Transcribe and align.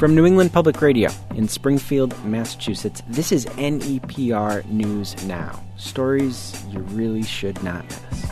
From 0.00 0.14
New 0.14 0.24
England 0.24 0.50
Public 0.50 0.80
Radio 0.80 1.10
in 1.34 1.46
Springfield, 1.46 2.18
Massachusetts, 2.24 3.02
this 3.06 3.32
is 3.32 3.44
NEPR 3.44 4.64
News 4.70 5.14
Now. 5.26 5.62
Stories 5.76 6.58
you 6.70 6.78
really 6.78 7.22
should 7.22 7.62
not 7.62 7.84
miss. 7.84 8.22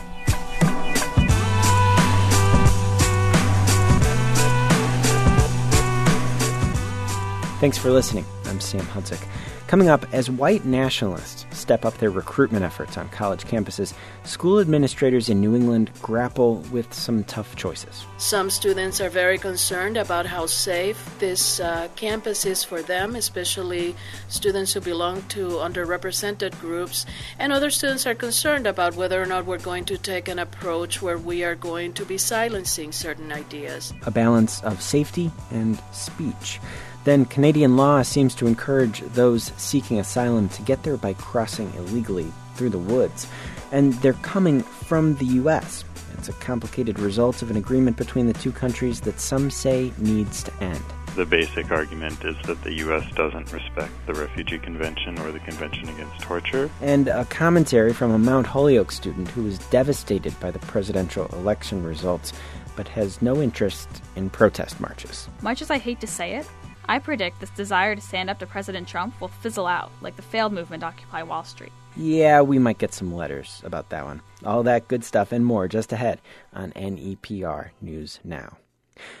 Thanks 7.59 7.77
for 7.77 7.91
listening. 7.91 8.25
I'm 8.45 8.59
Sam 8.59 8.81
Hudzik. 8.87 9.23
Coming 9.67 9.89
up, 9.89 10.11
as 10.11 10.27
white 10.27 10.65
nationalists 10.65 11.45
step 11.69 11.85
up 11.85 11.95
their 11.99 12.09
recruitment 12.09 12.65
efforts 12.65 12.97
on 12.97 13.07
college 13.09 13.43
campuses, 13.43 13.93
school 14.23 14.57
administrators 14.57 15.29
in 15.29 15.39
New 15.39 15.53
England 15.53 15.91
grapple 16.01 16.55
with 16.71 16.91
some 16.91 17.23
tough 17.25 17.55
choices. 17.55 18.07
Some 18.17 18.49
students 18.49 18.99
are 18.99 19.09
very 19.11 19.37
concerned 19.37 19.95
about 19.95 20.25
how 20.25 20.47
safe 20.47 20.97
this 21.19 21.59
uh, 21.59 21.87
campus 21.95 22.43
is 22.43 22.63
for 22.63 22.81
them, 22.81 23.15
especially 23.15 23.95
students 24.29 24.73
who 24.73 24.81
belong 24.81 25.21
to 25.27 25.61
underrepresented 25.61 26.59
groups. 26.59 27.05
And 27.37 27.53
other 27.53 27.69
students 27.69 28.07
are 28.07 28.15
concerned 28.15 28.65
about 28.65 28.95
whether 28.95 29.21
or 29.21 29.27
not 29.27 29.45
we're 29.45 29.59
going 29.59 29.85
to 29.85 29.97
take 29.99 30.27
an 30.27 30.39
approach 30.39 31.03
where 31.03 31.19
we 31.19 31.43
are 31.43 31.53
going 31.53 31.93
to 31.93 32.03
be 32.03 32.17
silencing 32.17 32.91
certain 32.91 33.31
ideas. 33.31 33.93
A 34.07 34.11
balance 34.11 34.59
of 34.63 34.81
safety 34.81 35.29
and 35.51 35.79
speech. 35.91 36.59
Then 37.03 37.25
Canadian 37.25 37.77
law 37.77 38.01
seems 38.01 38.35
to 38.35 38.47
encourage 38.47 39.01
those 39.01 39.51
seeking 39.57 39.99
asylum 39.99 40.49
to 40.49 40.61
get 40.63 40.83
there 40.83 40.97
by 40.97 41.13
crossing 41.13 41.73
illegally 41.75 42.31
through 42.55 42.69
the 42.69 42.79
woods. 42.79 43.27
And 43.71 43.93
they're 43.95 44.13
coming 44.13 44.61
from 44.61 45.15
the 45.15 45.25
U.S. 45.25 45.85
It's 46.17 46.29
a 46.29 46.33
complicated 46.33 46.99
result 46.99 47.41
of 47.41 47.49
an 47.49 47.57
agreement 47.57 47.95
between 47.95 48.27
the 48.27 48.33
two 48.33 48.51
countries 48.51 49.01
that 49.01 49.19
some 49.19 49.49
say 49.49 49.93
needs 49.97 50.43
to 50.43 50.53
end. 50.61 50.83
The 51.15 51.25
basic 51.25 51.71
argument 51.71 52.23
is 52.23 52.35
that 52.45 52.61
the 52.63 52.73
U.S. 52.75 53.03
doesn't 53.13 53.51
respect 53.51 53.91
the 54.05 54.13
Refugee 54.13 54.59
Convention 54.59 55.17
or 55.19 55.31
the 55.31 55.39
Convention 55.39 55.89
Against 55.89 56.19
Torture. 56.19 56.69
And 56.81 57.07
a 57.07 57.25
commentary 57.25 57.93
from 57.93 58.11
a 58.11 58.17
Mount 58.17 58.47
Holyoke 58.47 58.91
student 58.91 59.27
who 59.29 59.43
was 59.43 59.57
devastated 59.69 60.37
by 60.39 60.51
the 60.51 60.59
presidential 60.59 61.27
election 61.27 61.83
results 61.83 62.33
but 62.75 62.87
has 62.87 63.21
no 63.21 63.41
interest 63.41 63.89
in 64.15 64.29
protest 64.29 64.79
marches. 64.79 65.27
Much 65.41 65.61
as 65.61 65.69
I 65.69 65.77
hate 65.77 65.99
to 65.99 66.07
say 66.07 66.35
it, 66.35 66.47
I 66.89 66.97
predict 66.97 67.39
this 67.39 67.51
desire 67.51 67.95
to 67.95 68.01
stand 68.01 68.31
up 68.31 68.39
to 68.39 68.47
President 68.47 68.87
Trump 68.87 69.21
will 69.21 69.27
fizzle 69.27 69.67
out, 69.67 69.91
like 70.01 70.15
the 70.15 70.23
failed 70.23 70.53
movement 70.53 70.83
Occupy 70.83 71.21
Wall 71.21 71.43
Street. 71.43 71.71
Yeah, 71.95 72.41
we 72.41 72.57
might 72.57 72.79
get 72.79 72.95
some 72.95 73.13
letters 73.13 73.61
about 73.63 73.91
that 73.91 74.05
one. 74.05 74.23
All 74.43 74.63
that 74.63 74.87
good 74.87 75.03
stuff 75.03 75.31
and 75.31 75.45
more 75.45 75.67
just 75.67 75.93
ahead 75.93 76.19
on 76.51 76.71
NEPR 76.71 77.69
News 77.79 78.19
Now. 78.23 78.57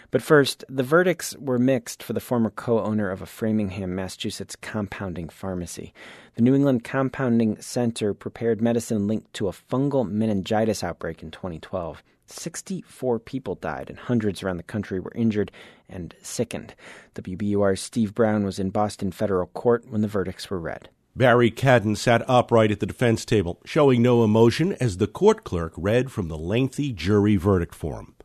But 0.09 0.23
first, 0.23 0.65
the 0.67 0.81
verdicts 0.81 1.37
were 1.37 1.59
mixed 1.59 2.01
for 2.01 2.13
the 2.13 2.19
former 2.19 2.49
co 2.49 2.79
owner 2.81 3.11
of 3.11 3.21
a 3.21 3.27
Framingham, 3.27 3.93
Massachusetts 3.93 4.55
compounding 4.55 5.29
pharmacy. 5.29 5.93
The 6.33 6.41
New 6.41 6.55
England 6.55 6.83
Compounding 6.83 7.61
Center 7.61 8.15
prepared 8.15 8.63
medicine 8.63 9.05
linked 9.05 9.31
to 9.35 9.47
a 9.47 9.51
fungal 9.51 10.09
meningitis 10.09 10.83
outbreak 10.83 11.21
in 11.21 11.29
2012. 11.29 12.01
64 12.29 13.19
people 13.19 13.55
died, 13.55 13.89
and 13.89 13.97
hundreds 13.97 14.43
around 14.43 14.57
the 14.57 14.63
country 14.63 14.99
were 14.99 15.13
injured 15.15 15.51
and 15.87 16.13
sickened. 16.21 16.75
WBUR's 17.15 17.81
Steve 17.81 18.13
Brown 18.13 18.43
was 18.43 18.59
in 18.59 18.69
Boston 18.69 19.11
federal 19.11 19.47
court 19.47 19.85
when 19.89 20.01
the 20.01 20.07
verdicts 20.07 20.49
were 20.49 20.59
read. 20.59 20.89
Barry 21.15 21.51
Cadden 21.51 21.97
sat 21.97 22.23
upright 22.29 22.71
at 22.71 22.79
the 22.79 22.85
defense 22.85 23.25
table, 23.25 23.59
showing 23.65 24.01
no 24.01 24.23
emotion 24.23 24.73
as 24.79 24.97
the 24.97 25.07
court 25.07 25.43
clerk 25.43 25.73
read 25.75 26.11
from 26.11 26.27
the 26.27 26.37
lengthy 26.37 26.93
jury 26.93 27.35
verdict 27.35 27.75
form. 27.75 28.15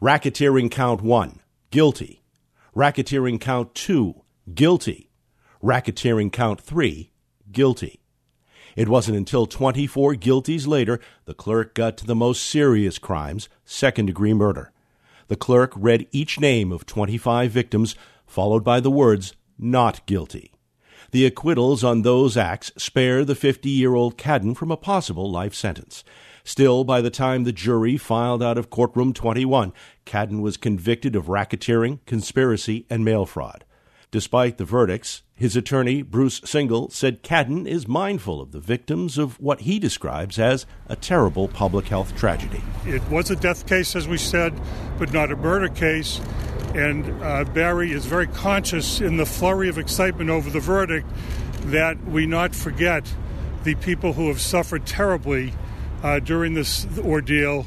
Racketeering 0.00 0.70
count 0.70 1.02
one, 1.02 1.40
guilty. 1.70 2.24
Racketeering 2.74 3.40
count 3.40 3.74
two, 3.74 4.22
guilty. 4.52 5.10
Racketeering 5.62 6.32
count 6.32 6.60
three, 6.60 7.12
guilty. 7.52 8.01
It 8.76 8.88
wasn't 8.88 9.16
until 9.16 9.46
24 9.46 10.14
guilties 10.14 10.66
later 10.66 11.00
the 11.24 11.34
clerk 11.34 11.74
got 11.74 11.96
to 11.98 12.06
the 12.06 12.14
most 12.14 12.42
serious 12.44 12.98
crimes, 12.98 13.48
second 13.64 14.06
degree 14.06 14.34
murder. 14.34 14.72
The 15.28 15.36
clerk 15.36 15.72
read 15.76 16.08
each 16.10 16.40
name 16.40 16.72
of 16.72 16.86
25 16.86 17.50
victims, 17.50 17.96
followed 18.26 18.64
by 18.64 18.80
the 18.80 18.90
words, 18.90 19.34
not 19.58 20.04
guilty. 20.06 20.52
The 21.10 21.26
acquittals 21.26 21.84
on 21.84 22.02
those 22.02 22.36
acts 22.36 22.72
spare 22.78 23.24
the 23.24 23.34
50 23.34 23.68
year 23.68 23.94
old 23.94 24.16
Cadden 24.16 24.56
from 24.56 24.70
a 24.70 24.76
possible 24.76 25.30
life 25.30 25.54
sentence. 25.54 26.04
Still, 26.44 26.84
by 26.84 27.00
the 27.00 27.10
time 27.10 27.44
the 27.44 27.52
jury 27.52 27.96
filed 27.96 28.42
out 28.42 28.58
of 28.58 28.70
courtroom 28.70 29.12
21, 29.12 29.72
Cadden 30.06 30.40
was 30.40 30.56
convicted 30.56 31.14
of 31.14 31.26
racketeering, 31.26 32.00
conspiracy, 32.06 32.86
and 32.90 33.04
mail 33.04 33.26
fraud. 33.26 33.64
Despite 34.12 34.58
the 34.58 34.66
verdicts, 34.66 35.22
his 35.34 35.56
attorney, 35.56 36.02
Bruce 36.02 36.40
Singal, 36.40 36.92
said 36.92 37.22
Cadden 37.22 37.66
is 37.66 37.88
mindful 37.88 38.42
of 38.42 38.52
the 38.52 38.60
victims 38.60 39.16
of 39.16 39.40
what 39.40 39.62
he 39.62 39.78
describes 39.78 40.38
as 40.38 40.66
a 40.86 40.96
terrible 40.96 41.48
public 41.48 41.88
health 41.88 42.14
tragedy. 42.14 42.62
It 42.84 43.02
was 43.08 43.30
a 43.30 43.36
death 43.36 43.66
case, 43.66 43.96
as 43.96 44.06
we 44.06 44.18
said, 44.18 44.52
but 44.98 45.14
not 45.14 45.32
a 45.32 45.36
murder 45.36 45.68
case. 45.68 46.20
And 46.74 47.06
uh, 47.22 47.44
Barry 47.44 47.92
is 47.92 48.04
very 48.04 48.26
conscious 48.26 49.00
in 49.00 49.16
the 49.16 49.24
flurry 49.24 49.70
of 49.70 49.78
excitement 49.78 50.28
over 50.28 50.50
the 50.50 50.60
verdict 50.60 51.08
that 51.70 52.04
we 52.04 52.26
not 52.26 52.54
forget 52.54 53.10
the 53.64 53.76
people 53.76 54.12
who 54.12 54.28
have 54.28 54.42
suffered 54.42 54.84
terribly 54.84 55.54
uh, 56.02 56.18
during 56.18 56.52
this 56.52 56.86
ordeal 56.98 57.66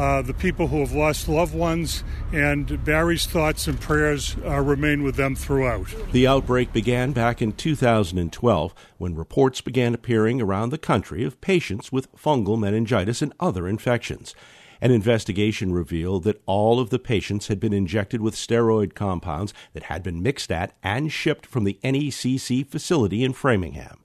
uh, 0.00 0.22
the 0.22 0.32
people 0.32 0.68
who 0.68 0.80
have 0.80 0.92
lost 0.92 1.28
loved 1.28 1.54
ones, 1.54 2.02
and 2.32 2.82
Barry's 2.86 3.26
thoughts 3.26 3.68
and 3.68 3.78
prayers 3.78 4.34
uh, 4.46 4.58
remain 4.58 5.02
with 5.02 5.16
them 5.16 5.36
throughout. 5.36 5.94
The 6.12 6.26
outbreak 6.26 6.72
began 6.72 7.12
back 7.12 7.42
in 7.42 7.52
2012 7.52 8.74
when 8.96 9.14
reports 9.14 9.60
began 9.60 9.92
appearing 9.92 10.40
around 10.40 10.70
the 10.70 10.78
country 10.78 11.22
of 11.22 11.42
patients 11.42 11.92
with 11.92 12.10
fungal 12.16 12.58
meningitis 12.58 13.20
and 13.20 13.34
other 13.38 13.68
infections. 13.68 14.34
An 14.80 14.90
investigation 14.90 15.70
revealed 15.70 16.24
that 16.24 16.40
all 16.46 16.80
of 16.80 16.88
the 16.88 16.98
patients 16.98 17.48
had 17.48 17.60
been 17.60 17.74
injected 17.74 18.22
with 18.22 18.34
steroid 18.34 18.94
compounds 18.94 19.52
that 19.74 19.82
had 19.84 20.02
been 20.02 20.22
mixed 20.22 20.50
at 20.50 20.74
and 20.82 21.12
shipped 21.12 21.44
from 21.44 21.64
the 21.64 21.78
NECC 21.84 22.66
facility 22.66 23.22
in 23.22 23.34
Framingham. 23.34 23.98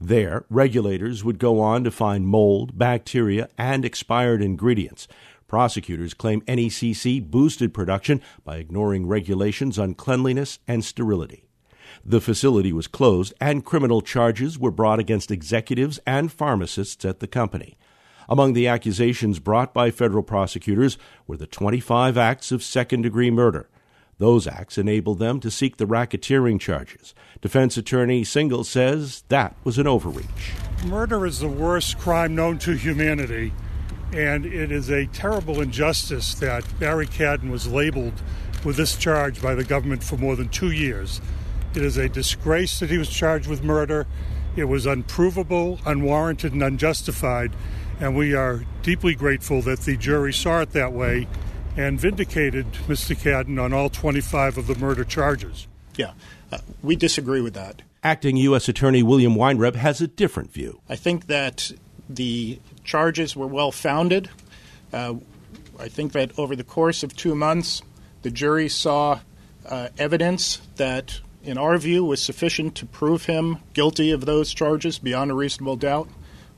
There, 0.00 0.44
regulators 0.50 1.24
would 1.24 1.38
go 1.38 1.60
on 1.60 1.84
to 1.84 1.90
find 1.90 2.26
mold, 2.26 2.76
bacteria, 2.76 3.48
and 3.56 3.84
expired 3.84 4.42
ingredients. 4.42 5.08
Prosecutors 5.48 6.12
claim 6.12 6.42
NECC 6.42 7.22
boosted 7.22 7.72
production 7.72 8.20
by 8.44 8.56
ignoring 8.56 9.06
regulations 9.06 9.78
on 9.78 9.94
cleanliness 9.94 10.58
and 10.68 10.84
sterility. 10.84 11.44
The 12.04 12.20
facility 12.20 12.72
was 12.72 12.88
closed, 12.88 13.32
and 13.40 13.64
criminal 13.64 14.02
charges 14.02 14.58
were 14.58 14.70
brought 14.70 14.98
against 14.98 15.30
executives 15.30 15.98
and 16.06 16.30
pharmacists 16.30 17.04
at 17.04 17.20
the 17.20 17.26
company. 17.26 17.78
Among 18.28 18.52
the 18.52 18.66
accusations 18.66 19.38
brought 19.38 19.72
by 19.72 19.90
federal 19.90 20.22
prosecutors 20.22 20.98
were 21.26 21.36
the 21.36 21.46
25 21.46 22.18
acts 22.18 22.52
of 22.52 22.62
second 22.62 23.02
degree 23.02 23.30
murder, 23.30 23.68
those 24.18 24.46
acts 24.46 24.78
enabled 24.78 25.18
them 25.18 25.40
to 25.40 25.50
seek 25.50 25.76
the 25.76 25.86
racketeering 25.86 26.58
charges. 26.58 27.14
Defense 27.40 27.76
attorney 27.76 28.22
Singal 28.22 28.64
says 28.64 29.24
that 29.28 29.54
was 29.62 29.78
an 29.78 29.86
overreach. 29.86 30.54
Murder 30.86 31.26
is 31.26 31.40
the 31.40 31.48
worst 31.48 31.98
crime 31.98 32.34
known 32.34 32.58
to 32.60 32.72
humanity, 32.72 33.52
and 34.12 34.46
it 34.46 34.72
is 34.72 34.90
a 34.90 35.06
terrible 35.06 35.60
injustice 35.60 36.34
that 36.36 36.64
Barry 36.78 37.06
Cadden 37.06 37.50
was 37.50 37.66
labeled 37.68 38.22
with 38.64 38.76
this 38.76 38.96
charge 38.96 39.42
by 39.42 39.54
the 39.54 39.64
government 39.64 40.02
for 40.02 40.16
more 40.16 40.36
than 40.36 40.48
two 40.48 40.70
years. 40.70 41.20
It 41.74 41.82
is 41.82 41.98
a 41.98 42.08
disgrace 42.08 42.80
that 42.80 42.88
he 42.88 42.98
was 42.98 43.10
charged 43.10 43.48
with 43.48 43.62
murder. 43.62 44.06
It 44.56 44.64
was 44.64 44.86
unprovable, 44.86 45.78
unwarranted, 45.84 46.54
and 46.54 46.62
unjustified, 46.62 47.54
and 48.00 48.16
we 48.16 48.34
are 48.34 48.64
deeply 48.82 49.14
grateful 49.14 49.60
that 49.62 49.80
the 49.80 49.96
jury 49.96 50.32
saw 50.32 50.62
it 50.62 50.70
that 50.72 50.92
way 50.92 51.28
and 51.76 52.00
vindicated 52.00 52.72
Mr. 52.88 53.14
Cadden 53.14 53.62
on 53.62 53.72
all 53.72 53.90
25 53.90 54.58
of 54.58 54.66
the 54.66 54.74
murder 54.76 55.04
charges. 55.04 55.66
Yeah, 55.96 56.12
uh, 56.50 56.58
we 56.82 56.96
disagree 56.96 57.40
with 57.40 57.54
that. 57.54 57.82
Acting 58.02 58.36
U.S. 58.38 58.68
Attorney 58.68 59.02
William 59.02 59.34
Weinreb 59.34 59.74
has 59.74 60.00
a 60.00 60.06
different 60.06 60.52
view. 60.52 60.80
I 60.88 60.96
think 60.96 61.26
that 61.26 61.72
the 62.08 62.60
charges 62.84 63.34
were 63.34 63.46
well 63.46 63.72
founded. 63.72 64.30
Uh, 64.92 65.14
I 65.78 65.88
think 65.88 66.12
that 66.12 66.38
over 66.38 66.56
the 66.56 66.64
course 66.64 67.02
of 67.02 67.16
two 67.16 67.34
months, 67.34 67.82
the 68.22 68.30
jury 68.30 68.68
saw 68.68 69.20
uh, 69.68 69.88
evidence 69.98 70.60
that, 70.76 71.20
in 71.42 71.58
our 71.58 71.76
view, 71.78 72.04
was 72.04 72.22
sufficient 72.22 72.74
to 72.76 72.86
prove 72.86 73.26
him 73.26 73.58
guilty 73.72 74.10
of 74.12 74.24
those 74.24 74.54
charges 74.54 74.98
beyond 74.98 75.30
a 75.30 75.34
reasonable 75.34 75.76
doubt. 75.76 76.08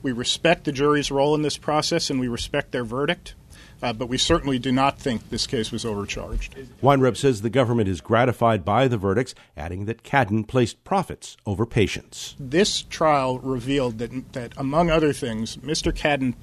We 0.01 0.11
respect 0.11 0.63
the 0.63 0.71
jury's 0.71 1.11
role 1.11 1.35
in 1.35 1.41
this 1.41 1.57
process 1.57 2.09
and 2.09 2.19
we 2.19 2.27
respect 2.27 2.71
their 2.71 2.85
verdict. 2.85 3.33
Uh, 3.81 3.93
but 3.93 4.09
we 4.09 4.17
certainly 4.17 4.59
do 4.59 4.71
not 4.71 4.99
think 4.99 5.29
this 5.29 5.47
case 5.47 5.71
was 5.71 5.85
overcharged. 5.85 6.55
Weinreb 6.83 7.15
says 7.15 7.41
the 7.41 7.49
government 7.49 7.87
is 7.87 8.01
gratified 8.01 8.65
by 8.65 8.87
the 8.89 8.97
verdicts, 8.97 9.33
adding 9.55 9.85
that 9.85 10.03
Cadden 10.03 10.45
placed 10.45 10.83
profits 10.83 11.37
over 11.45 11.65
patients. 11.65 12.35
This 12.39 12.81
trial 12.81 13.39
revealed 13.39 13.99
that, 13.99 14.33
that 14.33 14.53
among 14.57 14.89
other 14.89 15.13
things, 15.13 15.55
Mr. 15.57 15.93
Cadden 15.93 16.35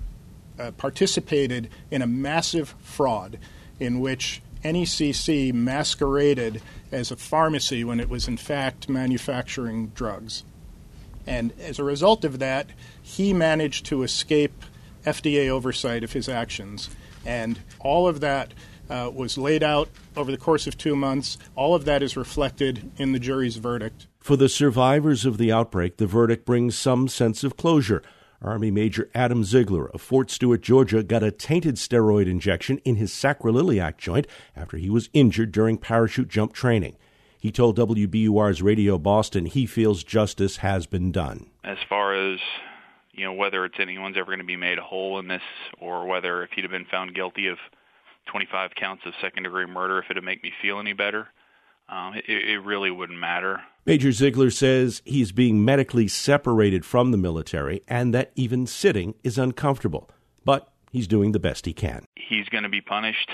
uh, 0.59 0.71
participated 0.73 1.69
in 1.91 2.00
a 2.00 2.06
massive 2.06 2.75
fraud 2.81 3.38
in 3.79 4.00
which 4.00 4.41
NECC 4.65 5.53
masqueraded 5.53 6.62
as 6.91 7.11
a 7.11 7.17
pharmacy 7.17 7.85
when 7.85 8.00
it 8.00 8.09
was 8.09 8.27
in 8.27 8.37
fact 8.37 8.88
manufacturing 8.88 9.88
drugs. 9.88 10.44
And 11.27 11.53
as 11.61 11.79
a 11.79 11.85
result 11.85 12.25
of 12.25 12.38
that, 12.38 12.69
he 13.03 13.33
managed 13.33 13.87
to 13.87 14.03
escape 14.03 14.65
FDA 15.05 15.49
oversight 15.49 16.05
of 16.05 16.12
his 16.12 16.29
actions. 16.29 16.88
And 17.26 17.58
all 17.81 18.08
of 18.08 18.20
that 18.20 18.55
uh, 18.88 19.11
was 19.12 19.37
laid 19.37 19.62
out 19.62 19.88
over 20.17 20.31
the 20.31 20.38
course 20.38 20.67
of 20.67 20.78
two 20.78 20.96
months. 20.96 21.37
All 21.55 21.75
of 21.75 21.84
that 21.84 22.02
is 22.02 22.17
reflected 22.17 22.90
in 22.96 23.12
the 23.12 23.19
jury's 23.19 23.56
verdict. 23.56 24.06
For 24.20 24.37
the 24.37 24.49
survivors 24.49 25.25
of 25.25 25.38
the 25.38 25.52
outbreak, 25.52 25.99
the 25.99 26.06
verdict 26.06 26.46
brings 26.46 26.76
some 26.76 27.08
sense 27.08 27.44
of 27.44 27.56
closure. 27.56 28.02
Army 28.43 28.70
Major 28.70 29.08
Adam 29.14 29.44
Ziegler 29.44 29.87
of 29.90 30.00
Fort 30.00 30.31
Stewart, 30.31 30.61
Georgia, 30.61 31.02
got 31.02 31.23
a 31.23 31.31
tainted 31.31 31.76
steroid 31.76 32.28
injection 32.28 32.78
in 32.84 32.96
his 32.96 33.11
sacroiliac 33.11 33.96
joint 33.96 34.26
after 34.55 34.76
he 34.76 34.90
was 34.90 35.08
injured 35.12 35.52
during 35.52 35.78
parachute 35.78 36.28
jump 36.28 36.52
training. 36.52 36.96
He 37.40 37.50
told 37.50 37.78
WBUR's 37.78 38.62
Radio 38.62 38.99
Boston 38.99 39.46
he 39.46 39.67
feels 39.67 40.05
justice 40.05 40.58
has 40.58 40.87
been 40.87 41.12
done. 41.12 41.46
As 41.64 41.78
far 41.88 42.14
as 42.14 42.40
you 43.16 43.24
know, 43.24 43.32
whether 43.32 43.64
it's 43.64 43.80
anyone's 43.80 44.16
ever 44.16 44.26
going 44.26 44.38
to 44.38 44.44
be 44.44 44.56
made 44.56 44.78
whole 44.78 45.18
in 45.18 45.26
this, 45.26 45.42
or 45.80 46.06
whether 46.06 46.44
if 46.44 46.50
he'd 46.52 46.62
have 46.62 46.70
been 46.70 46.84
found 46.84 47.14
guilty 47.14 47.48
of 47.48 47.58
25 48.26 48.74
counts 48.74 49.04
of 49.06 49.14
second 49.20 49.44
degree 49.44 49.66
murder, 49.66 49.98
if 49.98 50.10
it'd 50.10 50.22
make 50.22 50.42
me 50.42 50.52
feel 50.60 50.78
any 50.78 50.92
better, 50.92 51.28
um, 51.88 52.14
it, 52.14 52.24
it 52.28 52.58
really 52.58 52.90
wouldn't 52.90 53.18
matter. 53.18 53.62
Major 53.86 54.12
Ziegler 54.12 54.50
says 54.50 55.00
he's 55.04 55.32
being 55.32 55.64
medically 55.64 56.08
separated 56.08 56.84
from 56.84 57.10
the 57.10 57.16
military 57.16 57.82
and 57.88 58.12
that 58.12 58.32
even 58.34 58.66
sitting 58.66 59.14
is 59.24 59.38
uncomfortable, 59.38 60.10
but 60.44 60.70
he's 60.92 61.06
doing 61.06 61.32
the 61.32 61.38
best 61.38 61.64
he 61.64 61.72
can. 61.72 62.04
He's 62.16 62.48
going 62.48 62.64
to 62.64 62.68
be 62.68 62.80
punished, 62.80 63.30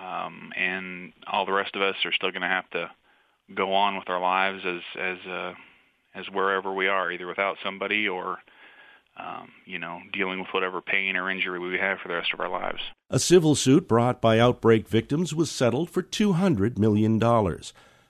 um, 0.00 0.52
and 0.56 1.12
all 1.26 1.44
the 1.44 1.52
rest 1.52 1.76
of 1.76 1.82
us 1.82 1.96
are 2.04 2.12
still 2.12 2.30
going 2.30 2.42
to 2.42 2.48
have 2.48 2.70
to 2.70 2.90
go 3.54 3.74
on 3.74 3.98
with 3.98 4.08
our 4.08 4.20
lives 4.20 4.62
as 4.64 4.80
as 4.98 5.18
uh, 5.26 5.54
as 6.14 6.26
wherever 6.30 6.72
we 6.72 6.86
are, 6.86 7.10
either 7.10 7.26
without 7.26 7.56
somebody 7.62 8.08
or 8.08 8.38
um, 9.18 9.50
you 9.66 9.78
know, 9.78 10.00
dealing 10.12 10.38
with 10.38 10.48
whatever 10.52 10.80
pain 10.80 11.16
or 11.16 11.30
injury 11.30 11.58
we 11.58 11.78
have 11.78 11.98
for 11.98 12.08
the 12.08 12.14
rest 12.14 12.32
of 12.32 12.40
our 12.40 12.48
lives. 12.48 12.80
A 13.10 13.18
civil 13.18 13.54
suit 13.54 13.88
brought 13.88 14.20
by 14.20 14.38
outbreak 14.38 14.88
victims 14.88 15.34
was 15.34 15.50
settled 15.50 15.90
for 15.90 16.02
$200 16.02 16.78
million. 16.78 17.20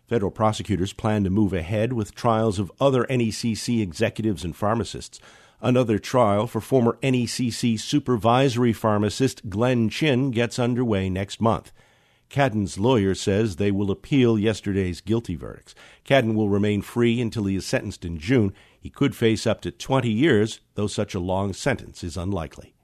Federal 0.07 0.31
prosecutors 0.31 0.93
plan 0.93 1.25
to 1.25 1.31
move 1.31 1.53
ahead 1.53 1.93
with 1.93 2.15
trials 2.15 2.59
of 2.59 2.73
other 2.81 3.05
NECC 3.05 3.83
executives 3.83 4.45
and 4.45 4.57
pharmacists. 4.57 5.21
Another 5.61 5.99
trial 5.99 6.47
for 6.47 6.61
former 6.61 6.99
NECC 7.03 7.79
supervisory 7.81 8.73
pharmacist 8.73 9.51
Glenn 9.51 9.89
Chin 9.89 10.31
gets 10.31 10.59
underway 10.59 11.11
next 11.11 11.41
month. 11.41 11.73
Cadden's 12.31 12.79
lawyer 12.79 13.15
says 13.15 13.57
they 13.57 13.71
will 13.71 13.91
appeal 13.91 14.39
yesterday's 14.39 15.01
guilty 15.01 15.35
verdicts. 15.35 15.75
Cadden 16.05 16.35
will 16.35 16.49
remain 16.49 16.83
free 16.83 17.21
until 17.21 17.47
he 17.47 17.57
is 17.57 17.67
sentenced 17.67 18.05
in 18.05 18.19
June. 18.19 18.53
He 18.89 18.93
could 18.93 19.15
face 19.15 19.47
up 19.47 19.61
to 19.61 19.71
20 19.71 20.11
years, 20.11 20.61
though 20.75 20.87
such 20.87 21.15
a 21.15 21.21
long 21.21 21.53
sentence 21.53 22.03
is 22.03 22.17
unlikely. 22.17 22.75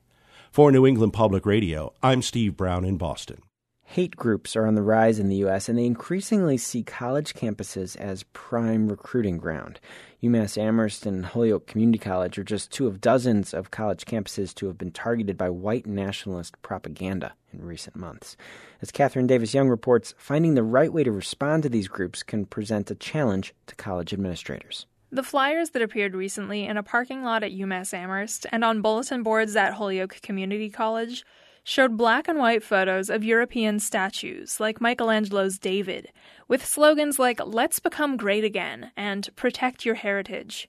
For 0.53 0.71
New 0.71 0.87
England 0.87 1.15
Public 1.15 1.47
Radio, 1.47 1.95
I'm 2.03 2.21
Steve 2.21 2.59
Brown 2.59 2.85
in 2.85 2.99
Boston. 2.99 3.41
Hate 3.85 4.15
groups 4.15 4.55
are 4.55 4.67
on 4.67 4.75
the 4.75 4.83
rise 4.83 5.19
in 5.19 5.31
the 5.31 5.37
U.S., 5.37 5.67
and 5.67 5.79
they 5.79 5.87
increasingly 5.87 6.59
see 6.59 6.83
college 6.83 7.33
campuses 7.33 7.97
as 7.97 8.25
prime 8.35 8.89
recruiting 8.89 9.39
ground. 9.39 9.81
UMass 10.23 10.59
Amherst 10.59 11.07
and 11.07 11.25
Holyoke 11.25 11.67
Community 11.67 11.99
College 11.99 12.37
are 12.37 12.45
just 12.45 12.71
two 12.71 12.87
of 12.87 13.01
dozens 13.01 13.55
of 13.55 13.71
college 13.71 14.05
campuses 14.05 14.55
to 14.57 14.67
have 14.67 14.77
been 14.77 14.91
targeted 14.91 15.39
by 15.39 15.49
white 15.49 15.87
nationalist 15.87 16.61
propaganda 16.61 17.33
in 17.51 17.65
recent 17.65 17.97
months. 17.97 18.37
As 18.83 18.91
Katherine 18.91 19.27
Davis 19.27 19.55
Young 19.55 19.71
reports, 19.71 20.15
finding 20.19 20.53
the 20.53 20.63
right 20.63 20.93
way 20.93 21.03
to 21.03 21.11
respond 21.11 21.63
to 21.63 21.71
these 21.71 21.89
groups 21.89 22.23
can 22.23 22.45
present 22.45 22.91
a 22.91 22.95
challenge 22.95 23.55
to 23.69 23.75
college 23.75 24.13
administrators. 24.13 24.85
The 25.15 25.23
flyers 25.23 25.71
that 25.71 25.81
appeared 25.81 26.17
recently 26.17 26.65
in 26.65 26.77
a 26.77 26.83
parking 26.83 27.23
lot 27.23 27.45
at 27.45 27.53
UMass 27.53 27.95
Amherst 27.95 28.47
and 28.51 28.65
on 28.65 28.83
bulletin 28.83 29.23
boards 29.23 29.55
at 29.55 29.75
Holyoke 29.75 30.21
Community 30.23 30.69
College 30.69 31.25
showed 31.63 31.97
black 31.97 32.27
and 32.27 32.37
white 32.37 32.65
photos 32.65 33.09
of 33.09 33.23
European 33.23 33.79
statues 33.79 34.59
like 34.59 34.81
Michelangelo's 34.81 35.57
David, 35.57 36.11
with 36.49 36.67
slogans 36.67 37.21
like 37.21 37.39
Let's 37.47 37.79
Become 37.79 38.17
Great 38.17 38.43
Again 38.43 38.91
and 38.97 39.29
Protect 39.37 39.85
Your 39.85 39.95
Heritage. 39.95 40.69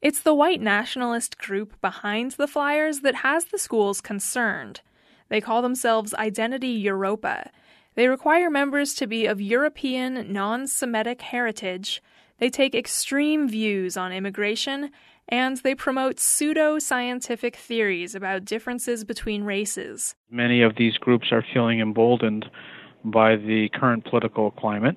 It's 0.00 0.20
the 0.20 0.34
white 0.34 0.60
nationalist 0.60 1.36
group 1.36 1.74
behind 1.80 2.30
the 2.38 2.46
flyers 2.46 3.00
that 3.00 3.16
has 3.16 3.46
the 3.46 3.58
schools 3.58 4.00
concerned. 4.00 4.82
They 5.30 5.40
call 5.40 5.62
themselves 5.62 6.14
Identity 6.14 6.68
Europa. 6.68 7.50
They 7.96 8.06
require 8.06 8.50
members 8.50 8.94
to 8.94 9.08
be 9.08 9.26
of 9.26 9.40
European, 9.40 10.32
non 10.32 10.68
Semitic 10.68 11.22
heritage. 11.22 12.00
They 12.40 12.48
take 12.48 12.74
extreme 12.74 13.48
views 13.48 13.98
on 13.98 14.12
immigration 14.12 14.90
and 15.28 15.58
they 15.58 15.74
promote 15.74 16.18
pseudo 16.18 16.78
scientific 16.78 17.54
theories 17.54 18.14
about 18.14 18.44
differences 18.46 19.04
between 19.04 19.44
races. 19.44 20.16
Many 20.30 20.62
of 20.62 20.74
these 20.76 20.96
groups 20.96 21.28
are 21.30 21.44
feeling 21.54 21.80
emboldened 21.80 22.46
by 23.04 23.36
the 23.36 23.68
current 23.72 24.04
political 24.06 24.50
climate, 24.50 24.96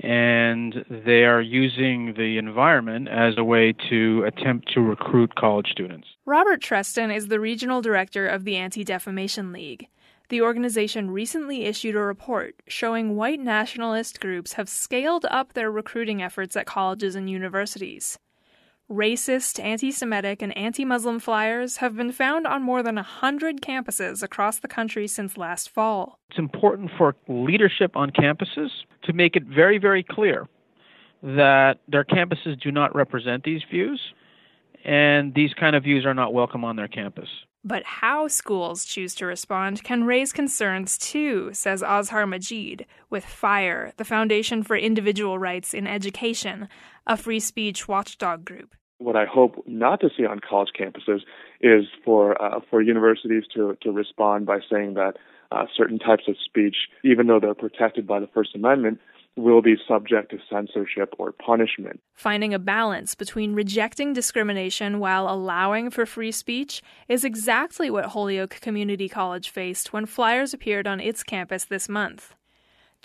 and 0.00 0.84
they 0.88 1.24
are 1.24 1.40
using 1.40 2.14
the 2.16 2.38
environment 2.38 3.08
as 3.08 3.34
a 3.36 3.44
way 3.44 3.74
to 3.90 4.24
attempt 4.24 4.72
to 4.74 4.80
recruit 4.80 5.34
college 5.34 5.68
students. 5.70 6.06
Robert 6.26 6.60
Trestan 6.60 7.10
is 7.10 7.28
the 7.28 7.40
regional 7.40 7.82
director 7.82 8.26
of 8.26 8.44
the 8.44 8.56
Anti 8.56 8.84
Defamation 8.84 9.52
League. 9.52 9.88
The 10.34 10.42
organization 10.42 11.12
recently 11.12 11.62
issued 11.64 11.94
a 11.94 12.00
report 12.00 12.56
showing 12.66 13.14
white 13.14 13.38
nationalist 13.38 14.18
groups 14.18 14.54
have 14.54 14.68
scaled 14.68 15.24
up 15.30 15.52
their 15.52 15.70
recruiting 15.70 16.22
efforts 16.22 16.56
at 16.56 16.66
colleges 16.66 17.14
and 17.14 17.30
universities. 17.30 18.18
Racist, 18.90 19.62
anti 19.62 19.92
Semitic, 19.92 20.42
and 20.42 20.56
anti 20.58 20.84
Muslim 20.84 21.20
flyers 21.20 21.76
have 21.76 21.96
been 21.96 22.10
found 22.10 22.48
on 22.48 22.64
more 22.64 22.82
than 22.82 22.96
100 22.96 23.60
campuses 23.60 24.24
across 24.24 24.58
the 24.58 24.66
country 24.66 25.06
since 25.06 25.36
last 25.36 25.70
fall. 25.70 26.18
It's 26.30 26.38
important 26.40 26.90
for 26.98 27.14
leadership 27.28 27.96
on 27.96 28.10
campuses 28.10 28.70
to 29.04 29.12
make 29.12 29.36
it 29.36 29.44
very, 29.44 29.78
very 29.78 30.02
clear 30.02 30.48
that 31.22 31.78
their 31.86 32.04
campuses 32.04 32.60
do 32.60 32.72
not 32.72 32.92
represent 32.92 33.44
these 33.44 33.62
views, 33.70 34.00
and 34.84 35.32
these 35.32 35.54
kind 35.54 35.76
of 35.76 35.84
views 35.84 36.04
are 36.04 36.12
not 36.12 36.34
welcome 36.34 36.64
on 36.64 36.74
their 36.74 36.88
campus. 36.88 37.28
But 37.66 37.84
how 37.84 38.28
schools 38.28 38.84
choose 38.84 39.14
to 39.14 39.26
respond 39.26 39.82
can 39.82 40.04
raise 40.04 40.34
concerns 40.34 40.98
too, 40.98 41.50
says 41.54 41.82
Azhar 41.82 42.26
Majeed, 42.26 42.84
with 43.08 43.24
FIRE, 43.24 43.94
the 43.96 44.04
Foundation 44.04 44.62
for 44.62 44.76
Individual 44.76 45.38
Rights 45.38 45.72
in 45.72 45.86
Education, 45.86 46.68
a 47.06 47.16
free 47.16 47.40
speech 47.40 47.88
watchdog 47.88 48.44
group. 48.44 48.74
What 48.98 49.16
I 49.16 49.24
hope 49.24 49.64
not 49.66 50.00
to 50.00 50.10
see 50.14 50.26
on 50.26 50.40
college 50.40 50.70
campuses 50.78 51.20
is 51.60 51.84
for 52.04 52.40
uh, 52.40 52.60
for 52.68 52.82
universities 52.82 53.44
to 53.54 53.76
to 53.80 53.90
respond 53.90 54.44
by 54.44 54.58
saying 54.70 54.94
that 54.94 55.16
uh, 55.54 55.66
certain 55.76 55.98
types 55.98 56.24
of 56.28 56.36
speech, 56.44 56.76
even 57.04 57.26
though 57.26 57.40
they're 57.40 57.54
protected 57.54 58.06
by 58.06 58.20
the 58.20 58.28
First 58.28 58.54
Amendment, 58.54 58.98
will 59.36 59.62
be 59.62 59.76
subject 59.88 60.30
to 60.30 60.38
censorship 60.48 61.12
or 61.18 61.32
punishment. 61.32 62.00
Finding 62.14 62.54
a 62.54 62.58
balance 62.58 63.14
between 63.14 63.54
rejecting 63.54 64.12
discrimination 64.12 65.00
while 65.00 65.28
allowing 65.28 65.90
for 65.90 66.06
free 66.06 66.30
speech 66.30 66.82
is 67.08 67.24
exactly 67.24 67.90
what 67.90 68.06
Holyoke 68.06 68.60
Community 68.60 69.08
College 69.08 69.50
faced 69.50 69.92
when 69.92 70.06
flyers 70.06 70.54
appeared 70.54 70.86
on 70.86 71.00
its 71.00 71.24
campus 71.24 71.64
this 71.64 71.88
month. 71.88 72.34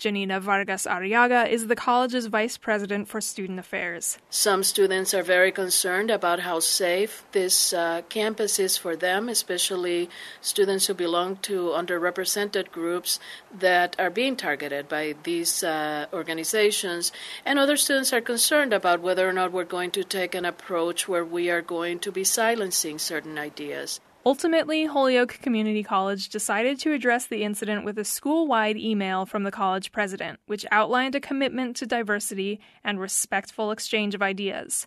Janina 0.00 0.40
Vargas 0.40 0.86
Arriaga 0.86 1.46
is 1.46 1.66
the 1.66 1.76
college's 1.76 2.24
vice 2.24 2.56
president 2.56 3.06
for 3.06 3.20
student 3.20 3.58
affairs. 3.58 4.16
Some 4.30 4.64
students 4.64 5.12
are 5.12 5.22
very 5.22 5.52
concerned 5.52 6.10
about 6.10 6.40
how 6.40 6.60
safe 6.60 7.22
this 7.32 7.74
uh, 7.74 8.00
campus 8.08 8.58
is 8.58 8.78
for 8.78 8.96
them, 8.96 9.28
especially 9.28 10.08
students 10.40 10.86
who 10.86 10.94
belong 10.94 11.36
to 11.42 11.68
underrepresented 11.76 12.72
groups 12.72 13.20
that 13.52 13.94
are 13.98 14.08
being 14.08 14.36
targeted 14.36 14.88
by 14.88 15.16
these 15.22 15.62
uh, 15.62 16.06
organizations. 16.14 17.12
And 17.44 17.58
other 17.58 17.76
students 17.76 18.14
are 18.14 18.22
concerned 18.22 18.72
about 18.72 19.02
whether 19.02 19.28
or 19.28 19.34
not 19.34 19.52
we're 19.52 19.64
going 19.64 19.90
to 19.90 20.02
take 20.02 20.34
an 20.34 20.46
approach 20.46 21.08
where 21.08 21.26
we 21.26 21.50
are 21.50 21.60
going 21.60 21.98
to 21.98 22.10
be 22.10 22.24
silencing 22.24 22.98
certain 22.98 23.36
ideas. 23.36 24.00
Ultimately, 24.26 24.84
Holyoke 24.84 25.38
Community 25.40 25.82
College 25.82 26.28
decided 26.28 26.78
to 26.80 26.92
address 26.92 27.26
the 27.26 27.42
incident 27.42 27.86
with 27.86 27.98
a 27.98 28.04
school 28.04 28.46
wide 28.46 28.76
email 28.76 29.24
from 29.24 29.44
the 29.44 29.50
college 29.50 29.92
president, 29.92 30.40
which 30.44 30.66
outlined 30.70 31.14
a 31.14 31.20
commitment 31.20 31.74
to 31.76 31.86
diversity 31.86 32.60
and 32.84 33.00
respectful 33.00 33.70
exchange 33.70 34.14
of 34.14 34.20
ideas. 34.20 34.86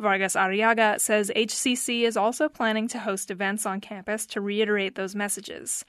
Vargas 0.00 0.34
Arriaga 0.34 1.00
says 1.00 1.30
HCC 1.36 2.02
is 2.02 2.16
also 2.16 2.48
planning 2.48 2.88
to 2.88 2.98
host 2.98 3.30
events 3.30 3.64
on 3.64 3.80
campus 3.80 4.26
to 4.26 4.40
reiterate 4.40 4.96
those 4.96 5.14
messages. 5.14 5.84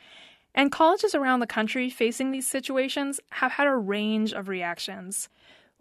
And 0.53 0.71
colleges 0.71 1.15
around 1.15 1.39
the 1.39 1.47
country 1.47 1.89
facing 1.89 2.29
these 2.29 2.45
situations 2.45 3.19
have 3.31 3.53
had 3.53 3.65
a 3.65 3.75
range 3.75 4.33
of 4.33 4.47
reactions. 4.47 5.29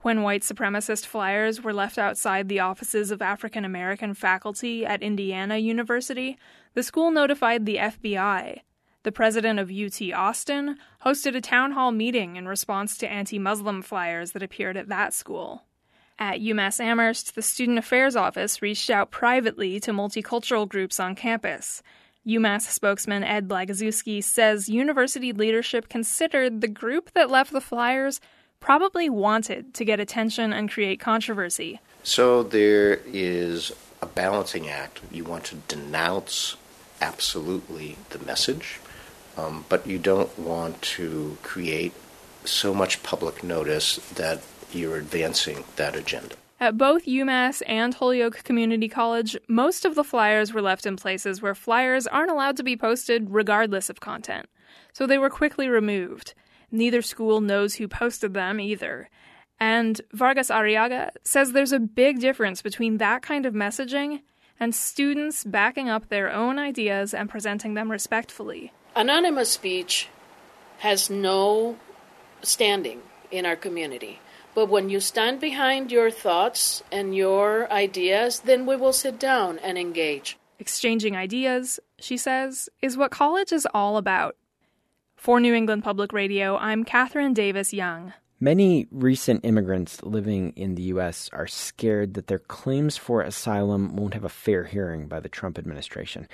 When 0.02 0.22
white 0.22 0.42
supremacist 0.42 1.06
flyers 1.06 1.62
were 1.62 1.72
left 1.72 1.96
outside 1.96 2.48
the 2.48 2.58
offices 2.58 3.12
of 3.12 3.22
African 3.22 3.64
American 3.64 4.14
faculty 4.14 4.84
at 4.84 5.00
Indiana 5.00 5.58
University, 5.58 6.36
the 6.74 6.82
school 6.82 7.12
notified 7.12 7.66
the 7.66 7.76
FBI. 7.76 8.62
The 9.04 9.12
president 9.12 9.60
of 9.60 9.70
UT 9.70 10.02
Austin 10.12 10.76
hosted 11.06 11.36
a 11.36 11.40
town 11.40 11.72
hall 11.72 11.92
meeting 11.92 12.34
in 12.34 12.48
response 12.48 12.98
to 12.98 13.08
anti 13.08 13.38
Muslim 13.38 13.80
flyers 13.80 14.32
that 14.32 14.42
appeared 14.42 14.76
at 14.76 14.88
that 14.88 15.14
school. 15.14 15.64
At 16.18 16.40
UMass 16.40 16.80
Amherst, 16.80 17.36
the 17.36 17.42
Student 17.42 17.78
Affairs 17.78 18.16
Office 18.16 18.60
reached 18.60 18.90
out 18.90 19.12
privately 19.12 19.78
to 19.80 19.92
multicultural 19.92 20.68
groups 20.68 20.98
on 20.98 21.14
campus. 21.14 21.80
UMass 22.26 22.62
spokesman 22.62 23.22
Ed 23.22 23.48
Blaguszewski 23.48 24.22
says 24.22 24.68
university 24.68 25.32
leadership 25.32 25.88
considered 25.88 26.60
the 26.60 26.68
group 26.68 27.12
that 27.12 27.30
left 27.30 27.52
the 27.52 27.60
flyers 27.60 28.20
probably 28.62 29.10
wanted 29.10 29.74
to 29.74 29.84
get 29.84 30.00
attention 30.00 30.52
and 30.52 30.70
create 30.70 31.00
controversy. 31.00 31.80
So 32.02 32.42
there 32.42 33.00
is 33.06 33.72
a 34.00 34.06
balancing 34.06 34.68
act. 34.68 35.00
You 35.10 35.24
want 35.24 35.44
to 35.46 35.56
denounce 35.68 36.56
absolutely 37.00 37.96
the 38.10 38.20
message, 38.20 38.80
um, 39.36 39.64
but 39.68 39.86
you 39.86 39.98
don't 39.98 40.36
want 40.38 40.80
to 40.82 41.36
create 41.42 41.92
so 42.44 42.72
much 42.72 43.02
public 43.02 43.44
notice 43.44 43.96
that 44.14 44.42
you're 44.72 44.96
advancing 44.96 45.64
that 45.76 45.94
agenda. 45.94 46.36
At 46.60 46.78
both 46.78 47.06
UMass 47.06 47.62
and 47.66 47.92
Holyoke 47.92 48.44
Community 48.44 48.88
College, 48.88 49.36
most 49.48 49.84
of 49.84 49.96
the 49.96 50.04
flyers 50.04 50.52
were 50.52 50.62
left 50.62 50.86
in 50.86 50.96
places 50.96 51.42
where 51.42 51.56
flyers 51.56 52.06
aren't 52.06 52.30
allowed 52.30 52.56
to 52.58 52.62
be 52.62 52.76
posted 52.76 53.30
regardless 53.30 53.90
of 53.90 53.98
content, 53.98 54.46
so 54.92 55.04
they 55.04 55.18
were 55.18 55.30
quickly 55.30 55.68
removed. 55.68 56.34
Neither 56.72 57.02
school 57.02 57.40
knows 57.40 57.74
who 57.74 57.86
posted 57.86 58.34
them 58.34 58.58
either. 58.58 59.08
And 59.60 60.00
Vargas 60.12 60.48
Arriaga 60.48 61.10
says 61.22 61.52
there's 61.52 61.70
a 61.70 61.78
big 61.78 62.18
difference 62.18 62.62
between 62.62 62.96
that 62.96 63.22
kind 63.22 63.46
of 63.46 63.54
messaging 63.54 64.22
and 64.58 64.74
students 64.74 65.44
backing 65.44 65.88
up 65.88 66.08
their 66.08 66.32
own 66.32 66.58
ideas 66.58 67.14
and 67.14 67.28
presenting 67.28 67.74
them 67.74 67.90
respectfully. 67.90 68.72
Anonymous 68.96 69.50
speech 69.50 70.08
has 70.78 71.10
no 71.10 71.76
standing 72.42 73.02
in 73.30 73.46
our 73.46 73.56
community. 73.56 74.18
But 74.54 74.66
when 74.66 74.90
you 74.90 75.00
stand 75.00 75.40
behind 75.40 75.92
your 75.92 76.10
thoughts 76.10 76.82
and 76.90 77.14
your 77.14 77.70
ideas, 77.72 78.40
then 78.40 78.66
we 78.66 78.76
will 78.76 78.92
sit 78.92 79.18
down 79.18 79.58
and 79.60 79.78
engage. 79.78 80.36
Exchanging 80.58 81.16
ideas, 81.16 81.80
she 81.98 82.16
says, 82.16 82.68
is 82.82 82.96
what 82.96 83.10
college 83.10 83.52
is 83.52 83.66
all 83.72 83.96
about. 83.96 84.36
For 85.22 85.38
New 85.38 85.54
England 85.54 85.84
Public 85.84 86.12
Radio, 86.12 86.56
I'm 86.56 86.82
Katherine 86.82 87.32
Davis 87.32 87.72
Young. 87.72 88.12
Many 88.40 88.88
recent 88.90 89.44
immigrants 89.44 90.02
living 90.02 90.52
in 90.56 90.74
the 90.74 90.82
U.S. 90.94 91.30
are 91.32 91.46
scared 91.46 92.14
that 92.14 92.26
their 92.26 92.40
claims 92.40 92.96
for 92.96 93.22
asylum 93.22 93.94
won't 93.94 94.14
have 94.14 94.24
a 94.24 94.28
fair 94.28 94.64
hearing 94.64 95.06
by 95.06 95.20
the 95.20 95.28
Trump 95.28 95.60
administration. 95.60 96.26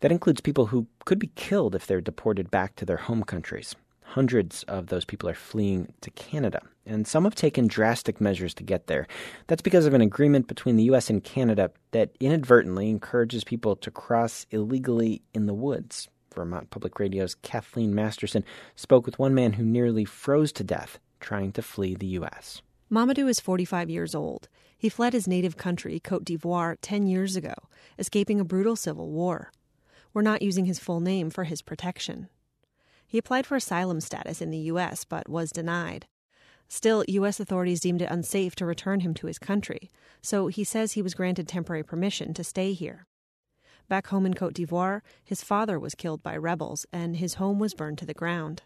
That 0.00 0.12
includes 0.12 0.42
people 0.42 0.66
who 0.66 0.88
could 1.06 1.18
be 1.18 1.30
killed 1.36 1.74
if 1.74 1.86
they're 1.86 2.02
deported 2.02 2.50
back 2.50 2.76
to 2.76 2.84
their 2.84 2.98
home 2.98 3.22
countries. 3.22 3.74
Hundreds 4.02 4.62
of 4.64 4.88
those 4.88 5.06
people 5.06 5.26
are 5.26 5.34
fleeing 5.34 5.94
to 6.02 6.10
Canada, 6.10 6.60
and 6.84 7.06
some 7.06 7.24
have 7.24 7.34
taken 7.34 7.66
drastic 7.66 8.20
measures 8.20 8.52
to 8.52 8.62
get 8.62 8.88
there. 8.88 9.06
That's 9.46 9.62
because 9.62 9.86
of 9.86 9.94
an 9.94 10.02
agreement 10.02 10.48
between 10.48 10.76
the 10.76 10.84
U.S. 10.84 11.08
and 11.08 11.24
Canada 11.24 11.70
that 11.92 12.10
inadvertently 12.20 12.90
encourages 12.90 13.42
people 13.42 13.74
to 13.76 13.90
cross 13.90 14.44
illegally 14.50 15.22
in 15.32 15.46
the 15.46 15.54
woods. 15.54 16.08
Vermont 16.34 16.70
Public 16.70 16.98
Radio's 16.98 17.34
Kathleen 17.36 17.94
Masterson 17.94 18.44
spoke 18.74 19.06
with 19.06 19.18
one 19.18 19.34
man 19.34 19.54
who 19.54 19.64
nearly 19.64 20.04
froze 20.04 20.52
to 20.52 20.64
death 20.64 20.98
trying 21.20 21.52
to 21.52 21.62
flee 21.62 21.94
the 21.94 22.06
U.S. 22.18 22.60
Mamadou 22.90 23.28
is 23.28 23.40
45 23.40 23.88
years 23.88 24.14
old. 24.14 24.48
He 24.76 24.88
fled 24.88 25.14
his 25.14 25.26
native 25.26 25.56
country, 25.56 25.98
Cote 25.98 26.24
d'Ivoire, 26.24 26.76
10 26.82 27.06
years 27.06 27.36
ago, 27.36 27.54
escaping 27.98 28.40
a 28.40 28.44
brutal 28.44 28.76
civil 28.76 29.10
war. 29.10 29.50
We're 30.12 30.22
not 30.22 30.42
using 30.42 30.66
his 30.66 30.78
full 30.78 31.00
name 31.00 31.30
for 31.30 31.44
his 31.44 31.62
protection. 31.62 32.28
He 33.06 33.18
applied 33.18 33.46
for 33.46 33.56
asylum 33.56 34.00
status 34.00 34.42
in 34.42 34.50
the 34.50 34.58
U.S., 34.58 35.04
but 35.04 35.28
was 35.28 35.50
denied. 35.50 36.06
Still, 36.68 37.04
U.S. 37.08 37.40
authorities 37.40 37.80
deemed 37.80 38.02
it 38.02 38.10
unsafe 38.10 38.54
to 38.56 38.66
return 38.66 39.00
him 39.00 39.14
to 39.14 39.26
his 39.26 39.38
country, 39.38 39.90
so 40.20 40.48
he 40.48 40.64
says 40.64 40.92
he 40.92 41.02
was 41.02 41.14
granted 41.14 41.48
temporary 41.48 41.82
permission 41.82 42.34
to 42.34 42.44
stay 42.44 42.72
here. 42.72 43.06
Back 43.88 44.06
home 44.06 44.24
in 44.24 44.34
Cote 44.34 44.54
d'Ivoire, 44.54 45.02
his 45.22 45.44
father 45.44 45.78
was 45.78 45.94
killed 45.94 46.22
by 46.22 46.36
rebels, 46.36 46.86
and 46.92 47.16
his 47.16 47.34
home 47.34 47.58
was 47.58 47.74
burned 47.74 47.98
to 47.98 48.06
the 48.06 48.14
ground. 48.14 48.62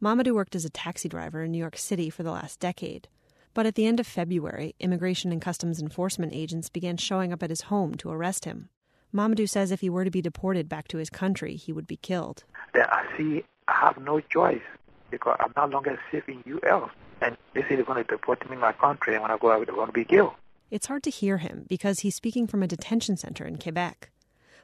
Mamadou 0.00 0.34
worked 0.34 0.54
as 0.54 0.64
a 0.64 0.70
taxi 0.70 1.08
driver 1.08 1.42
in 1.42 1.50
New 1.50 1.58
York 1.58 1.76
City 1.76 2.08
for 2.10 2.22
the 2.22 2.30
last 2.30 2.60
decade. 2.60 3.08
But 3.52 3.66
at 3.66 3.74
the 3.74 3.86
end 3.86 3.98
of 3.98 4.06
February, 4.06 4.76
Immigration 4.78 5.32
and 5.32 5.42
Customs 5.42 5.80
Enforcement 5.80 6.32
agents 6.32 6.68
began 6.68 6.96
showing 6.96 7.32
up 7.32 7.42
at 7.42 7.50
his 7.50 7.62
home 7.62 7.96
to 7.96 8.10
arrest 8.10 8.44
him. 8.44 8.68
Mamadou 9.12 9.48
says 9.48 9.72
if 9.72 9.80
he 9.80 9.90
were 9.90 10.04
to 10.04 10.10
be 10.10 10.22
deported 10.22 10.68
back 10.68 10.86
to 10.88 10.98
his 10.98 11.10
country, 11.10 11.56
he 11.56 11.72
would 11.72 11.88
be 11.88 11.96
killed. 11.96 12.44
I 12.74 13.04
see 13.16 13.42
I 13.66 13.74
have 13.86 13.98
no 13.98 14.20
choice 14.20 14.62
because 15.10 15.36
I'm 15.40 15.52
no 15.56 15.66
longer 15.66 15.98
safe 16.12 16.28
in 16.28 16.42
U.S. 16.46 16.88
And 17.20 17.36
they 17.54 17.62
say 17.62 17.74
they're 17.74 17.84
going 17.84 18.02
to 18.02 18.04
deport 18.04 18.48
me 18.48 18.54
in 18.54 18.60
my 18.60 18.72
country, 18.72 19.14
and 19.14 19.22
when 19.22 19.32
I 19.32 19.38
go 19.38 19.50
out, 19.50 19.66
they're 19.66 19.74
going 19.74 19.88
to 19.88 19.92
be 19.92 20.04
killed. 20.04 20.32
It's 20.70 20.86
hard 20.86 21.02
to 21.02 21.10
hear 21.10 21.38
him 21.38 21.66
because 21.68 22.00
he's 22.00 22.14
speaking 22.14 22.46
from 22.46 22.62
a 22.62 22.68
detention 22.68 23.16
center 23.16 23.44
in 23.44 23.58
Quebec. 23.58 24.10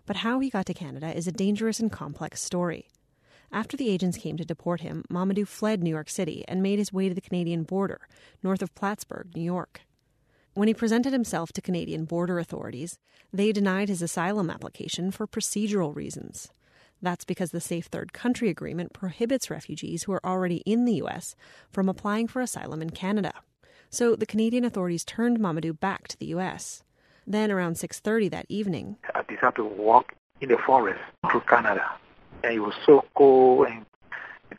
But 0.07 0.17
how 0.17 0.39
he 0.39 0.51
got 0.51 0.67
to 0.67 0.75
Canada 0.75 1.15
is 1.15 1.27
a 1.27 1.33
dangerous 1.33 1.81
and 1.81 1.91
complex 1.91 2.41
story. 2.41 2.89
After 3.53 3.77
the 3.77 3.89
agents 3.89 4.19
came 4.19 4.37
to 4.37 4.45
deport 4.45 4.81
him, 4.81 5.05
Mamadou 5.11 5.47
fled 5.47 5.83
New 5.83 5.91
York 5.91 6.09
City 6.09 6.45
and 6.49 6.63
made 6.63 6.79
his 6.79 6.93
way 6.93 7.09
to 7.09 7.15
the 7.15 7.21
Canadian 7.21 7.65
border, 7.65 8.01
north 8.43 8.63
of 8.63 8.75
Plattsburgh, 8.75 9.29
New 9.35 9.43
York. 9.43 9.83
When 10.55 10.69
he 10.69 10.75
presented 10.75 11.13
himself 11.13 11.53
to 11.53 11.61
Canadian 11.61 12.07
border 12.07 12.39
authorities, 12.39 12.99
they 13.33 13.53
denied 13.53 13.89
his 13.89 14.01
asylum 14.01 14.49
application 14.49 15.11
for 15.11 15.27
procedural 15.27 15.95
reasons. 15.95 16.49
That's 17.03 17.25
because 17.25 17.51
the 17.51 17.61
Safe 17.61 17.87
Third 17.87 18.13
Country 18.13 18.49
Agreement 18.49 18.93
prohibits 18.93 19.51
refugees 19.51 20.05
who 20.05 20.13
are 20.13 20.25
already 20.25 20.63
in 20.65 20.87
the 20.87 20.95
U.S. 20.95 21.37
from 21.71 21.89
applying 21.89 22.27
for 22.27 22.41
asylum 22.41 22.81
in 22.81 22.91
Canada. 22.91 23.33
So 23.91 24.17
the 24.17 24.27
Canadian 24.27 24.65
authorities 24.65 25.05
turned 25.05 25.39
Mamadou 25.39 25.79
back 25.79 26.09
to 26.09 26.19
the 26.19 26.27
U.S. 26.27 26.83
Then, 27.27 27.51
around 27.51 27.77
6:30 27.77 28.29
that 28.31 28.47
evening, 28.49 28.97
I 29.15 29.23
decided 29.23 29.57
to 29.57 29.65
walk 29.65 30.15
in 30.41 30.49
the 30.49 30.59
forest 30.59 31.01
through 31.31 31.41
Canada, 31.41 31.91
and 32.45 32.55
it 32.55 32.61
was 32.61 32.75
so 32.85 33.05
cold, 33.17 33.67
and 33.67 33.85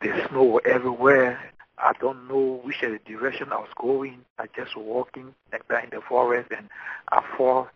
the 0.00 0.28
snow 0.28 0.44
was 0.44 0.62
everywhere. 0.66 1.40
I 1.78 1.92
don't 2.00 2.28
know 2.28 2.60
which 2.64 2.80
direction 3.06 3.52
I 3.52 3.58
was 3.58 3.70
going. 3.80 4.24
I 4.38 4.48
just 4.54 4.76
walking 4.76 5.34
like 5.52 5.66
that 5.68 5.84
in 5.84 5.90
the 5.90 6.00
forest, 6.00 6.50
and 6.56 6.68
I 7.10 7.22
fall 7.36 7.68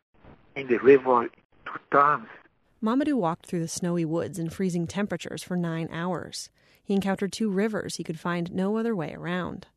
in 0.57 0.67
the 0.67 0.79
river 0.79 1.29
two 1.65 1.79
times. 1.91 2.29
Mamadou 2.83 3.15
walked 3.15 3.47
through 3.47 3.61
the 3.61 3.69
snowy 3.69 4.05
woods 4.05 4.39
in 4.39 4.51
freezing 4.51 4.87
temperatures 4.87 5.43
for 5.43 5.57
nine 5.57 5.89
hours. 5.93 6.51
He 6.83 6.95
encountered 6.95 7.33
two 7.33 7.49
rivers 7.49 7.97
he 7.97 8.05
could 8.05 8.19
find 8.19 8.53
no 8.53 8.77
other 8.77 8.95
way 8.95 9.15
around. 9.15 9.69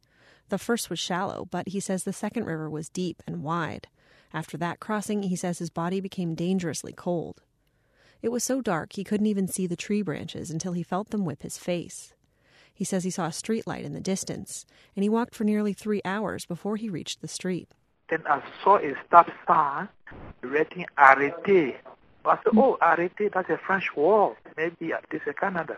The 0.50 0.58
first 0.58 0.90
was 0.90 1.00
shallow, 1.00 1.46
but 1.46 1.70
he 1.70 1.80
says 1.80 2.04
the 2.04 2.12
second 2.12 2.46
river 2.46 2.70
was 2.70 2.90
deep 2.90 3.22
and 3.28 3.44
wide. 3.44 3.88
After 4.36 4.58
that 4.58 4.82
crossing, 4.82 5.24
he 5.24 5.38
says 5.38 5.60
his 5.60 5.70
body 5.70 6.02
became 6.02 6.36
dangerously 6.36 6.92
cold. 6.92 7.42
It 8.22 8.34
was 8.34 8.44
so 8.44 8.60
dark 8.60 8.92
he 8.92 9.06
couldn't 9.06 9.28
even 9.28 9.48
see 9.48 9.66
the 9.66 9.78
tree 9.78 10.02
branches 10.02 10.52
until 10.52 10.74
he 10.74 10.84
felt 10.84 11.12
them 11.12 11.24
whip 11.24 11.42
his 11.42 11.58
face. 11.58 12.14
He 12.74 12.84
says 12.84 13.06
he 13.06 13.10
saw 13.10 13.28
a 13.28 13.32
street 13.32 13.66
light 13.66 13.86
in 13.86 13.94
the 13.94 14.02
distance, 14.02 14.66
and 14.94 15.04
he 15.04 15.10
walked 15.10 15.36
for 15.36 15.46
nearly 15.46 15.72
three 15.72 16.02
hours 16.04 16.46
before 16.46 16.76
he 16.76 16.90
reached 16.90 17.22
the 17.22 17.30
street. 17.30 17.70
Then 18.10 18.24
I 18.28 18.44
saw 18.62 18.76
a 18.76 18.94
stop 19.08 19.30
sign 19.48 19.88
writing 20.42 20.86
Arrêté. 20.98 21.76
I 22.26 22.36
said, 22.44 22.58
oh, 22.58 22.78
Arrêté, 22.82 23.32
that's 23.34 23.50
a 23.50 23.58
French 23.58 23.96
word. 23.96 24.36
Maybe 24.58 24.92
this 25.12 25.22
is 25.26 25.36
Canada. 25.40 25.78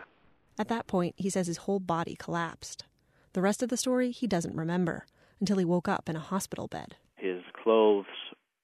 At 0.58 0.66
that 0.66 0.88
point, 0.88 1.14
he 1.16 1.30
says 1.30 1.46
his 1.46 1.58
whole 1.58 1.78
body 1.78 2.16
collapsed. 2.16 2.86
The 3.34 3.40
rest 3.40 3.62
of 3.62 3.68
the 3.68 3.76
story 3.76 4.10
he 4.10 4.26
doesn't 4.26 4.56
remember 4.56 5.06
until 5.38 5.58
he 5.58 5.64
woke 5.64 5.86
up 5.86 6.08
in 6.08 6.16
a 6.16 6.30
hospital 6.34 6.66
bed. 6.66 6.96
His 7.14 7.42
clothes 7.62 8.06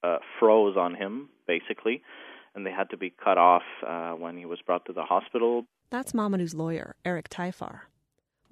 uh, 0.05 0.19
froze 0.39 0.77
on 0.77 0.95
him, 0.95 1.29
basically, 1.47 2.03
and 2.55 2.67
they 2.67 2.71
had 2.71 2.91
to 2.91 2.97
be 2.97 3.11
cut 3.11 3.39
off 3.39 3.63
uh, 3.87 4.11
when 4.13 4.37
he 4.37 4.47
was 4.47 4.61
brought 4.67 4.85
to 4.87 4.93
the 4.93 5.03
hospital. 5.03 5.65
That's 5.91 6.13
Mamadou's 6.13 6.55
lawyer, 6.55 6.97
Eric 7.05 7.29
Taillefer. 7.29 7.81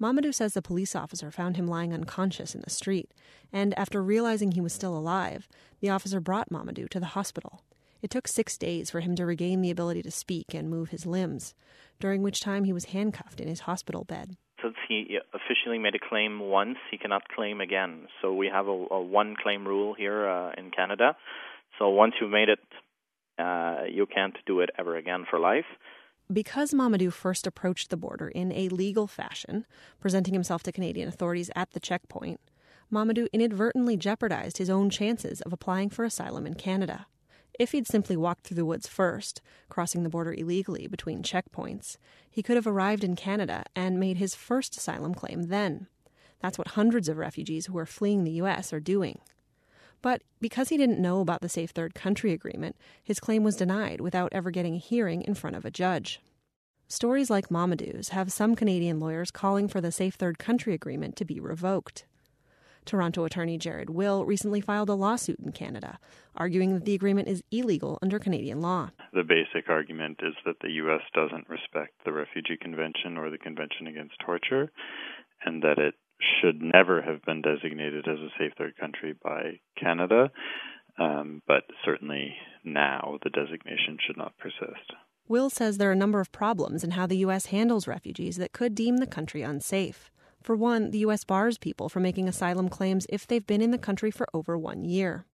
Mamadou 0.01 0.33
says 0.33 0.53
the 0.53 0.61
police 0.61 0.95
officer 0.95 1.31
found 1.31 1.55
him 1.55 1.67
lying 1.67 1.93
unconscious 1.93 2.55
in 2.55 2.61
the 2.61 2.69
street, 2.69 3.11
and 3.51 3.77
after 3.77 4.03
realizing 4.03 4.51
he 4.51 4.61
was 4.61 4.73
still 4.73 4.97
alive, 4.97 5.47
the 5.79 5.89
officer 5.89 6.19
brought 6.19 6.49
Mamadou 6.49 6.89
to 6.89 6.99
the 6.99 7.07
hospital. 7.07 7.61
It 8.01 8.09
took 8.09 8.27
six 8.27 8.57
days 8.57 8.89
for 8.89 8.99
him 8.99 9.15
to 9.15 9.25
regain 9.25 9.61
the 9.61 9.71
ability 9.71 10.01
to 10.01 10.11
speak 10.11 10.53
and 10.53 10.69
move 10.69 10.89
his 10.89 11.05
limbs, 11.05 11.53
during 11.99 12.21
which 12.21 12.41
time 12.41 12.65
he 12.65 12.73
was 12.73 12.85
handcuffed 12.85 13.39
in 13.39 13.47
his 13.47 13.61
hospital 13.61 14.03
bed. 14.03 14.35
Since 14.63 14.75
he 14.87 15.19
officially 15.33 15.77
made 15.77 15.93
a 15.93 15.99
claim 15.99 16.39
once, 16.39 16.77
he 16.89 16.97
cannot 16.97 17.27
claim 17.27 17.59
again. 17.59 18.07
So 18.21 18.33
we 18.33 18.47
have 18.47 18.67
a, 18.67 18.85
a 18.91 19.01
one 19.01 19.35
claim 19.41 19.67
rule 19.67 19.93
here 19.93 20.27
uh, 20.27 20.53
in 20.57 20.71
Canada. 20.71 21.17
So 21.77 21.89
once 21.89 22.13
you've 22.19 22.31
made 22.31 22.49
it, 22.49 22.59
uh, 23.37 23.83
you 23.89 24.05
can't 24.05 24.37
do 24.45 24.61
it 24.61 24.69
ever 24.79 24.95
again 24.95 25.25
for 25.29 25.37
life. 25.39 25.65
Because 26.31 26.73
Mamadou 26.73 27.11
first 27.11 27.45
approached 27.45 27.89
the 27.89 27.97
border 27.97 28.29
in 28.29 28.53
a 28.53 28.69
legal 28.69 29.07
fashion, 29.07 29.65
presenting 29.99 30.33
himself 30.33 30.63
to 30.63 30.71
Canadian 30.71 31.09
authorities 31.09 31.51
at 31.55 31.71
the 31.71 31.79
checkpoint, 31.79 32.39
Mamadou 32.91 33.27
inadvertently 33.33 33.97
jeopardized 33.97 34.57
his 34.59 34.69
own 34.69 34.89
chances 34.89 35.41
of 35.41 35.51
applying 35.51 35.89
for 35.89 36.05
asylum 36.05 36.47
in 36.47 36.53
Canada. 36.53 37.07
If 37.59 37.71
he'd 37.71 37.87
simply 37.87 38.17
walked 38.17 38.45
through 38.45 38.55
the 38.55 38.65
woods 38.65 38.87
first, 38.87 39.41
crossing 39.69 40.03
the 40.03 40.09
border 40.09 40.33
illegally 40.33 40.87
between 40.87 41.21
checkpoints, 41.21 41.97
he 42.29 42.41
could 42.41 42.55
have 42.55 42.67
arrived 42.67 43.03
in 43.03 43.15
Canada 43.15 43.63
and 43.75 43.99
made 43.99 44.17
his 44.17 44.35
first 44.35 44.75
asylum 44.75 45.13
claim 45.13 45.43
then. 45.43 45.87
That's 46.39 46.57
what 46.57 46.69
hundreds 46.69 47.07
of 47.07 47.17
refugees 47.17 47.67
who 47.67 47.77
are 47.77 47.85
fleeing 47.85 48.23
the 48.23 48.31
U.S. 48.31 48.73
are 48.73 48.79
doing. 48.79 49.19
But 50.01 50.21
because 50.41 50.69
he 50.69 50.77
didn't 50.77 50.99
know 50.99 51.21
about 51.21 51.41
the 51.41 51.47
Safe 51.47 51.69
Third 51.69 51.95
Country 51.95 52.33
Agreement, 52.33 52.75
his 53.01 53.21
claim 53.21 53.43
was 53.43 53.55
denied 53.55 54.01
without 54.01 54.33
ever 54.33 54.51
getting 54.51 54.75
a 54.75 54.79
hearing 54.79 55.21
in 55.21 55.33
front 55.33 55.55
of 55.55 55.63
a 55.63 55.71
judge. 55.71 56.19
Stories 56.89 57.29
like 57.29 57.49
Mamadou's 57.49 58.09
have 58.09 58.31
some 58.31 58.55
Canadian 58.55 58.99
lawyers 58.99 59.31
calling 59.31 59.67
for 59.69 59.79
the 59.79 59.91
Safe 59.91 60.15
Third 60.15 60.37
Country 60.37 60.73
Agreement 60.73 61.15
to 61.15 61.25
be 61.25 61.39
revoked. 61.39 62.05
Toronto 62.85 63.23
attorney 63.25 63.57
Jared 63.57 63.89
Will 63.89 64.25
recently 64.25 64.61
filed 64.61 64.89
a 64.89 64.93
lawsuit 64.93 65.39
in 65.39 65.51
Canada, 65.51 65.99
arguing 66.35 66.73
that 66.73 66.85
the 66.85 66.95
agreement 66.95 67.27
is 67.27 67.43
illegal 67.51 67.99
under 68.01 68.19
Canadian 68.19 68.61
law. 68.61 68.89
The 69.13 69.23
basic 69.23 69.69
argument 69.69 70.19
is 70.23 70.33
that 70.45 70.59
the 70.61 70.71
U.S. 70.71 71.01
doesn't 71.13 71.49
respect 71.49 71.93
the 72.05 72.13
Refugee 72.13 72.57
Convention 72.59 73.17
or 73.17 73.29
the 73.29 73.37
Convention 73.37 73.87
Against 73.87 74.15
Torture, 74.25 74.71
and 75.45 75.61
that 75.63 75.77
it 75.77 75.95
should 76.41 76.61
never 76.61 77.01
have 77.01 77.23
been 77.23 77.41
designated 77.41 78.07
as 78.07 78.19
a 78.19 78.29
safe 78.37 78.53
third 78.57 78.77
country 78.77 79.15
by 79.23 79.59
Canada, 79.79 80.31
um, 80.99 81.41
but 81.47 81.63
certainly 81.83 82.35
now 82.63 83.17
the 83.23 83.29
designation 83.29 83.97
should 84.05 84.17
not 84.17 84.37
persist. 84.37 84.93
Will 85.27 85.49
says 85.49 85.77
there 85.77 85.89
are 85.89 85.93
a 85.93 85.95
number 85.95 86.19
of 86.19 86.31
problems 86.31 86.83
in 86.83 86.91
how 86.91 87.07
the 87.07 87.17
U.S. 87.17 87.47
handles 87.47 87.87
refugees 87.87 88.37
that 88.37 88.51
could 88.51 88.75
deem 88.75 88.97
the 88.97 89.07
country 89.07 89.41
unsafe. 89.41 90.11
For 90.43 90.57
one, 90.57 90.91
the 90.91 90.99
U.S. 90.99 91.23
bars 91.23 91.57
people 91.57 91.87
from 91.87 92.03
making 92.03 92.27
asylum 92.27 92.67
claims 92.67 93.07
if 93.07 93.25
they've 93.25 93.47
been 93.47 93.61
in 93.61 93.71
the 93.71 93.77
country 93.77 94.11
for 94.11 94.27
over 94.33 94.57
one 94.57 94.83
year. 94.83 95.25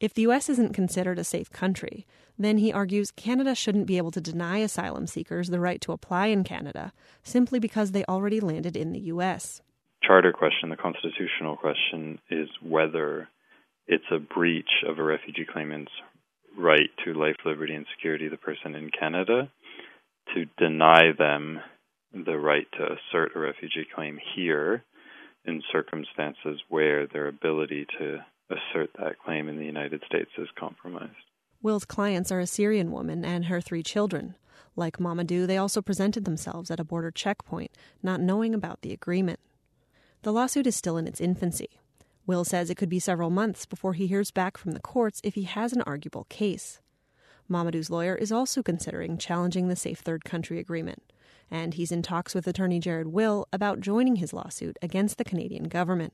If 0.00 0.14
the 0.14 0.22
U.S. 0.22 0.48
isn't 0.48 0.74
considered 0.74 1.18
a 1.18 1.24
safe 1.24 1.50
country, 1.50 2.04
then 2.36 2.58
he 2.58 2.72
argues 2.72 3.12
Canada 3.12 3.54
shouldn't 3.54 3.86
be 3.86 3.98
able 3.98 4.10
to 4.10 4.20
deny 4.20 4.58
asylum 4.58 5.06
seekers 5.06 5.48
the 5.48 5.60
right 5.60 5.80
to 5.82 5.92
apply 5.92 6.26
in 6.26 6.42
Canada 6.42 6.92
simply 7.22 7.60
because 7.60 7.92
they 7.92 8.04
already 8.06 8.40
landed 8.40 8.76
in 8.76 8.92
the 8.92 9.00
U.S. 9.12 9.62
Charter 10.02 10.32
question, 10.32 10.70
the 10.70 10.76
constitutional 10.76 11.56
question, 11.56 12.18
is 12.28 12.48
whether 12.60 13.28
it's 13.86 14.10
a 14.10 14.18
breach 14.18 14.82
of 14.88 14.98
a 14.98 15.04
refugee 15.04 15.46
claimant's 15.50 15.92
right 16.56 16.90
to 17.04 17.14
life, 17.14 17.36
liberty, 17.44 17.74
and 17.74 17.86
security 17.94 18.28
the 18.28 18.36
person 18.36 18.74
in 18.74 18.90
Canada 18.90 19.50
to 20.34 20.46
deny 20.58 21.12
them 21.16 21.60
the 22.12 22.38
right 22.38 22.66
to 22.72 22.84
assert 22.84 23.32
a 23.34 23.38
refugee 23.38 23.86
claim 23.94 24.18
here 24.34 24.84
in 25.44 25.62
circumstances 25.72 26.60
where 26.68 27.06
their 27.06 27.28
ability 27.28 27.86
to 27.98 28.18
assert 28.50 28.90
that 28.98 29.18
claim 29.24 29.48
in 29.48 29.58
the 29.58 29.64
United 29.64 30.02
States 30.06 30.30
is 30.38 30.48
compromised. 30.58 31.12
Will's 31.60 31.84
clients 31.84 32.30
are 32.30 32.40
a 32.40 32.46
Syrian 32.46 32.92
woman 32.92 33.24
and 33.24 33.46
her 33.46 33.60
three 33.60 33.82
children. 33.82 34.36
Like 34.76 34.98
Mamadou, 34.98 35.46
they 35.46 35.56
also 35.56 35.82
presented 35.82 36.24
themselves 36.24 36.70
at 36.70 36.80
a 36.80 36.84
border 36.84 37.10
checkpoint, 37.10 37.72
not 38.02 38.20
knowing 38.20 38.54
about 38.54 38.82
the 38.82 38.92
agreement. 38.92 39.40
The 40.22 40.32
lawsuit 40.32 40.66
is 40.66 40.76
still 40.76 40.96
in 40.96 41.08
its 41.08 41.20
infancy. 41.20 41.80
Will 42.26 42.44
says 42.44 42.70
it 42.70 42.76
could 42.76 42.88
be 42.88 43.00
several 43.00 43.30
months 43.30 43.66
before 43.66 43.94
he 43.94 44.06
hears 44.06 44.30
back 44.30 44.56
from 44.56 44.72
the 44.72 44.80
courts 44.80 45.20
if 45.24 45.34
he 45.34 45.44
has 45.44 45.72
an 45.72 45.82
arguable 45.82 46.26
case. 46.28 46.80
Mamadou's 47.50 47.90
lawyer 47.90 48.14
is 48.14 48.30
also 48.30 48.62
considering 48.62 49.16
challenging 49.16 49.68
the 49.68 49.76
Safe 49.76 49.98
Third 49.98 50.24
Country 50.24 50.58
Agreement, 50.58 51.02
and 51.50 51.74
he's 51.74 51.92
in 51.92 52.02
talks 52.02 52.34
with 52.34 52.46
attorney 52.46 52.80
Jared 52.80 53.08
Will 53.08 53.46
about 53.52 53.80
joining 53.80 54.16
his 54.16 54.32
lawsuit 54.32 54.76
against 54.82 55.18
the 55.18 55.24
Canadian 55.24 55.64
government. 55.64 56.12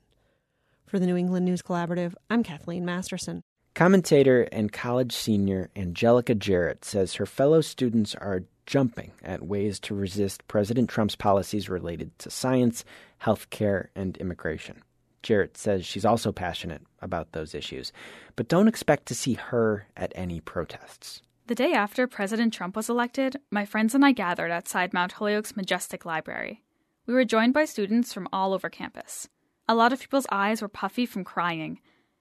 For 0.86 0.98
the 0.98 1.06
New 1.06 1.16
England 1.16 1.46
News 1.46 1.62
Collaborative, 1.62 2.14
I'm 2.30 2.42
Kathleen 2.42 2.84
Masterson. 2.84 3.42
Commentator 3.74 4.42
and 4.52 4.72
college 4.72 5.12
senior 5.12 5.70
Angelica 5.74 6.34
Jarrett 6.34 6.84
says 6.84 7.14
her 7.14 7.26
fellow 7.26 7.60
students 7.60 8.14
are 8.14 8.44
jumping 8.66 9.12
at 9.22 9.42
ways 9.42 9.80
to 9.80 9.94
resist 9.94 10.46
President 10.46 10.88
Trump's 10.88 11.16
policies 11.16 11.68
related 11.68 12.16
to 12.20 12.30
science, 12.30 12.84
health 13.18 13.50
care, 13.50 13.90
and 13.94 14.16
immigration. 14.18 14.82
Jarrett 15.24 15.56
says 15.56 15.84
she's 15.84 16.04
also 16.04 16.30
passionate 16.32 16.82
about 17.00 17.32
those 17.32 17.54
issues, 17.54 17.92
but 18.36 18.48
don't 18.48 18.68
expect 18.68 19.06
to 19.06 19.14
see 19.14 19.34
her 19.34 19.86
at 19.96 20.12
any 20.14 20.40
protests. 20.40 21.22
The 21.46 21.54
day 21.54 21.74
after 21.74 22.06
President 22.06 22.54
Trump 22.54 22.74
was 22.74 22.88
elected, 22.88 23.36
my 23.50 23.66
friends 23.66 23.94
and 23.94 24.02
I 24.02 24.12
gathered 24.12 24.50
outside 24.50 24.94
Mount 24.94 25.12
Holyoke's 25.12 25.54
majestic 25.54 26.06
library. 26.06 26.62
We 27.04 27.12
were 27.12 27.26
joined 27.26 27.52
by 27.52 27.66
students 27.66 28.14
from 28.14 28.28
all 28.32 28.54
over 28.54 28.70
campus. 28.70 29.28
A 29.68 29.74
lot 29.74 29.92
of 29.92 30.00
people's 30.00 30.26
eyes 30.32 30.62
were 30.62 30.68
puffy 30.68 31.04
from 31.04 31.22
crying. 31.22 31.80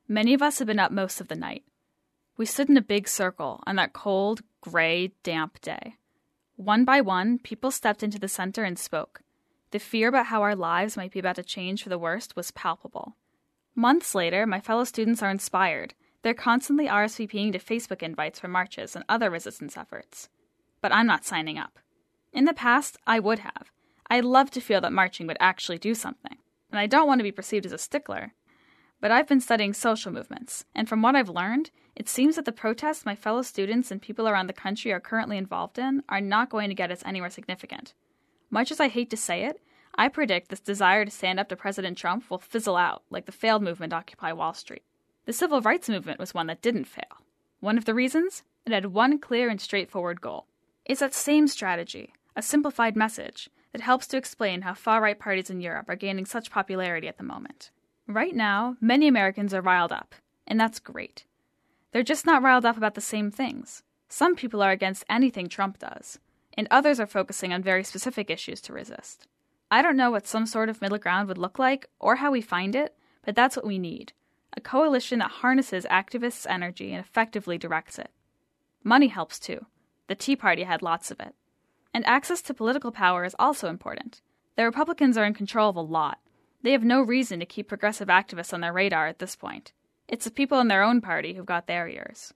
Many 0.09 0.33
of 0.33 0.41
us 0.41 0.59
had 0.59 0.67
been 0.67 0.77
up 0.77 0.91
most 0.91 1.21
of 1.21 1.29
the 1.29 1.38
night. 1.38 1.63
We 2.36 2.45
stood 2.45 2.69
in 2.69 2.75
a 2.75 2.81
big 2.81 3.07
circle 3.07 3.63
on 3.65 3.77
that 3.77 3.93
cold, 3.93 4.41
gray, 4.59 5.13
damp 5.23 5.62
day. 5.62 5.95
One 6.57 6.83
by 6.83 6.99
one, 6.99 7.39
people 7.39 7.71
stepped 7.71 8.03
into 8.03 8.19
the 8.19 8.27
center 8.27 8.65
and 8.65 8.77
spoke. 8.77 9.21
The 9.71 9.79
fear 9.79 10.09
about 10.09 10.25
how 10.25 10.41
our 10.41 10.55
lives 10.55 10.97
might 10.97 11.13
be 11.13 11.19
about 11.19 11.38
to 11.38 11.43
change 11.43 11.81
for 11.81 11.88
the 11.89 11.97
worst 11.97 12.36
was 12.36 12.51
palpable. 12.51 13.15
Months 13.73 14.13
later, 14.13 14.45
my 14.45 14.59
fellow 14.59 14.83
students 14.83 15.23
are 15.23 15.31
inspired 15.31 15.93
they're 16.23 16.33
constantly 16.33 16.88
RSVPing 16.88 17.51
to 17.51 17.59
Facebook 17.59 18.01
invites 18.01 18.39
for 18.39 18.47
marches 18.47 18.95
and 18.95 19.05
other 19.07 19.29
resistance 19.29 19.77
efforts. 19.77 20.29
But 20.81 20.93
I'm 20.93 21.05
not 21.05 21.25
signing 21.25 21.57
up. 21.57 21.79
In 22.31 22.45
the 22.45 22.53
past, 22.53 22.97
I 23.05 23.19
would 23.19 23.39
have. 23.39 23.71
I'd 24.09 24.25
love 24.25 24.49
to 24.51 24.62
feel 24.62 24.81
that 24.81 24.93
marching 24.93 25.27
would 25.27 25.38
actually 25.39 25.77
do 25.77 25.93
something. 25.93 26.38
And 26.71 26.79
I 26.79 26.88
don't 26.88 27.07
want 27.07 27.19
to 27.19 27.23
be 27.23 27.31
perceived 27.31 27.65
as 27.65 27.71
a 27.71 27.77
stickler. 27.77 28.33
But 28.99 29.12
I've 29.12 29.27
been 29.27 29.41
studying 29.41 29.73
social 29.73 30.13
movements, 30.13 30.63
and 30.73 30.88
from 30.88 31.01
what 31.01 31.15
I've 31.15 31.29
learned, 31.29 31.71
it 31.93 32.07
seems 32.07 32.38
that 32.38 32.45
the 32.45 32.53
protests 32.53 33.05
my 33.05 33.15
fellow 33.15 33.41
students 33.41 33.91
and 33.91 34.01
people 34.01 34.27
around 34.27 34.47
the 34.47 34.53
country 34.53 34.93
are 34.93 34.99
currently 35.01 35.38
involved 35.38 35.77
in 35.77 36.03
are 36.07 36.21
not 36.21 36.49
going 36.49 36.69
to 36.69 36.75
get 36.75 36.89
us 36.89 37.03
anywhere 37.05 37.29
significant. 37.29 37.93
Much 38.49 38.71
as 38.71 38.79
I 38.79 38.88
hate 38.88 39.09
to 39.09 39.17
say 39.17 39.43
it, 39.43 39.59
I 39.95 40.07
predict 40.07 40.49
this 40.49 40.62
desire 40.62 41.03
to 41.03 41.12
stand 41.12 41.39
up 41.39 41.49
to 41.49 41.55
President 41.55 41.97
Trump 41.97 42.29
will 42.29 42.39
fizzle 42.39 42.77
out 42.77 43.03
like 43.09 43.25
the 43.25 43.31
failed 43.31 43.62
movement 43.62 43.93
Occupy 43.93 44.31
Wall 44.31 44.53
Street. 44.53 44.83
The 45.25 45.33
civil 45.33 45.62
rights 45.62 45.88
movement 45.88 46.19
was 46.19 46.33
one 46.33 46.47
that 46.47 46.62
didn't 46.62 46.83
fail. 46.83 47.23
One 47.62 47.77
of 47.77 47.86
the 47.86 47.93
reasons? 47.93 48.43
It 48.65 48.73
had 48.73 48.88
one 48.88 49.19
clear 49.19 49.49
and 49.49 49.62
straightforward 49.62 50.19
goal. 50.19 50.47
It's 50.83 50.99
that 50.99 51.13
same 51.13 51.47
strategy, 51.47 52.13
a 52.36 52.41
simplified 52.41 52.97
message, 52.97 53.49
that 53.71 53.81
helps 53.81 54.05
to 54.07 54.17
explain 54.17 54.63
how 54.63 54.73
far 54.73 55.01
right 55.01 55.17
parties 55.17 55.49
in 55.49 55.62
Europe 55.62 55.88
are 55.88 55.95
gaining 55.95 56.25
such 56.25 56.51
popularity 56.51 57.07
at 57.07 57.17
the 57.17 57.23
moment. 57.23 57.71
Right 58.05 58.36
now, 58.36 58.75
many 58.81 59.07
Americans 59.07 59.53
are 59.53 59.62
riled 59.62 59.93
up, 59.93 60.13
and 60.45 60.59
that's 60.59 60.79
great. 60.79 61.23
They're 61.93 62.03
just 62.03 62.25
not 62.25 62.43
riled 62.43 62.65
up 62.65 62.75
about 62.75 62.95
the 62.95 63.01
same 63.01 63.31
things. 63.31 63.81
Some 64.09 64.36
people 64.36 64.62
are 64.62 64.71
against 64.71 65.05
anything 65.09 65.47
Trump 65.47 65.79
does, 65.79 66.19
and 66.57 66.67
others 66.69 66.99
are 66.99 67.07
focusing 67.07 67.53
on 67.53 67.63
very 67.63 67.86
specific 67.86 68.29
issues 68.29 68.59
to 68.62 68.73
resist. 68.73 69.25
I 69.71 69.81
don't 69.81 69.95
know 69.95 70.12
what 70.12 70.27
some 70.27 70.45
sort 70.45 70.67
of 70.67 70.81
middle 70.81 70.97
ground 70.97 71.29
would 71.29 71.38
look 71.38 71.57
like 71.57 71.88
or 71.99 72.17
how 72.17 72.29
we 72.29 72.41
find 72.41 72.75
it, 72.75 72.93
but 73.23 73.36
that's 73.36 73.55
what 73.55 73.65
we 73.65 73.79
need 73.79 74.12
a 74.55 74.61
coalition 74.61 75.19
that 75.19 75.31
harnesses 75.31 75.85
activists' 75.89 76.45
energy 76.49 76.91
and 76.91 76.99
effectively 77.03 77.57
directs 77.57 77.97
it. 77.97 78.11
Money 78.83 79.07
helps 79.07 79.39
too. 79.39 79.65
The 80.07 80.15
Tea 80.15 80.35
Party 80.35 80.63
had 80.63 80.81
lots 80.81 81.11
of 81.11 81.19
it. 81.19 81.33
And 81.93 82.05
access 82.05 82.41
to 82.43 82.53
political 82.53 82.91
power 82.91 83.23
is 83.23 83.35
also 83.39 83.69
important. 83.69 84.21
The 84.55 84.65
Republicans 84.65 85.17
are 85.17 85.25
in 85.25 85.33
control 85.33 85.69
of 85.69 85.75
a 85.75 85.81
lot. 85.81 86.19
They 86.61 86.71
have 86.71 86.83
no 86.83 87.01
reason 87.01 87.39
to 87.39 87.45
keep 87.45 87.67
progressive 87.67 88.07
activists 88.07 88.53
on 88.53 88.61
their 88.61 88.73
radar 88.73 89.07
at 89.07 89.19
this 89.19 89.35
point. 89.35 89.73
It's 90.07 90.25
the 90.25 90.31
people 90.31 90.59
in 90.59 90.67
their 90.67 90.83
own 90.83 91.01
party 91.01 91.33
who've 91.33 91.45
got 91.45 91.67
their 91.67 91.87
ears. 91.87 92.33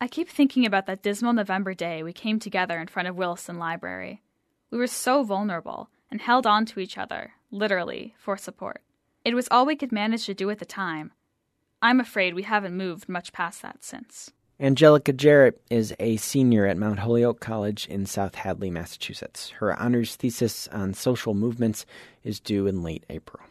I 0.00 0.08
keep 0.08 0.28
thinking 0.28 0.64
about 0.64 0.86
that 0.86 1.02
dismal 1.02 1.32
November 1.32 1.74
day 1.74 2.02
we 2.02 2.12
came 2.12 2.38
together 2.38 2.78
in 2.78 2.86
front 2.86 3.08
of 3.08 3.16
Williston 3.16 3.58
Library. 3.58 4.22
We 4.70 4.78
were 4.78 4.86
so 4.86 5.22
vulnerable 5.22 5.90
and 6.10 6.20
held 6.20 6.46
on 6.46 6.64
to 6.66 6.80
each 6.80 6.96
other, 6.96 7.32
literally, 7.50 8.14
for 8.18 8.36
support. 8.36 8.82
It 9.24 9.34
was 9.34 9.48
all 9.50 9.66
we 9.66 9.76
could 9.76 9.92
manage 9.92 10.26
to 10.26 10.34
do 10.34 10.48
at 10.50 10.58
the 10.58 10.64
time, 10.64 11.12
I'm 11.82 12.00
afraid 12.00 12.34
we 12.34 12.42
haven't 12.42 12.76
moved 12.76 13.08
much 13.08 13.32
past 13.32 13.62
that 13.62 13.82
since. 13.82 14.30
Angelica 14.60 15.14
Jarrett 15.14 15.62
is 15.70 15.94
a 15.98 16.18
senior 16.18 16.66
at 16.66 16.76
Mount 16.76 16.98
Holyoke 16.98 17.40
College 17.40 17.86
in 17.88 18.04
South 18.04 18.34
Hadley, 18.34 18.70
Massachusetts. 18.70 19.48
Her 19.50 19.74
honors 19.80 20.16
thesis 20.16 20.68
on 20.68 20.92
social 20.92 21.32
movements 21.32 21.86
is 22.22 22.38
due 22.38 22.66
in 22.66 22.82
late 22.82 23.04
April. 23.08 23.42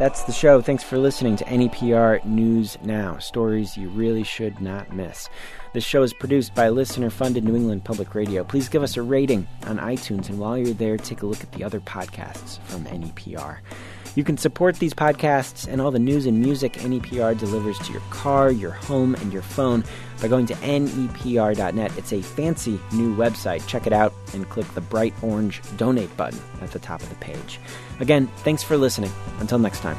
That's 0.00 0.24
the 0.24 0.32
show. 0.32 0.62
Thanks 0.62 0.82
for 0.82 0.98
listening 0.98 1.36
to 1.36 1.44
NEPR 1.44 2.24
News 2.24 2.76
Now, 2.82 3.18
stories 3.18 3.76
you 3.76 3.90
really 3.90 4.24
should 4.24 4.58
not 4.60 4.92
miss. 4.92 5.28
This 5.74 5.84
show 5.84 6.02
is 6.02 6.14
produced 6.14 6.54
by 6.54 6.70
listener 6.70 7.10
funded 7.10 7.44
New 7.44 7.54
England 7.54 7.84
Public 7.84 8.14
Radio. 8.14 8.42
Please 8.42 8.68
give 8.68 8.82
us 8.82 8.96
a 8.96 9.02
rating 9.02 9.46
on 9.66 9.78
iTunes, 9.78 10.28
and 10.30 10.40
while 10.40 10.56
you're 10.58 10.74
there, 10.74 10.96
take 10.96 11.22
a 11.22 11.26
look 11.26 11.42
at 11.42 11.52
the 11.52 11.62
other 11.62 11.80
podcasts 11.80 12.58
from 12.62 12.84
NEPR. 12.86 13.58
You 14.14 14.24
can 14.24 14.36
support 14.36 14.76
these 14.76 14.94
podcasts 14.94 15.66
and 15.66 15.80
all 15.80 15.90
the 15.90 15.98
news 15.98 16.26
and 16.26 16.40
music 16.40 16.74
NEPR 16.74 17.38
delivers 17.38 17.78
to 17.80 17.92
your 17.92 18.02
car, 18.10 18.50
your 18.50 18.72
home, 18.72 19.14
and 19.16 19.32
your 19.32 19.42
phone 19.42 19.84
by 20.20 20.28
going 20.28 20.46
to 20.46 20.54
nepr.net. 20.54 21.96
It's 21.96 22.12
a 22.12 22.22
fancy 22.22 22.80
new 22.92 23.16
website. 23.16 23.66
Check 23.66 23.86
it 23.86 23.92
out 23.92 24.12
and 24.34 24.48
click 24.48 24.66
the 24.74 24.80
bright 24.80 25.14
orange 25.22 25.60
donate 25.76 26.14
button 26.16 26.40
at 26.60 26.72
the 26.72 26.78
top 26.78 27.02
of 27.02 27.08
the 27.08 27.14
page. 27.16 27.60
Again, 28.00 28.26
thanks 28.38 28.62
for 28.62 28.76
listening. 28.76 29.12
Until 29.38 29.58
next 29.58 29.80
time. 29.80 29.96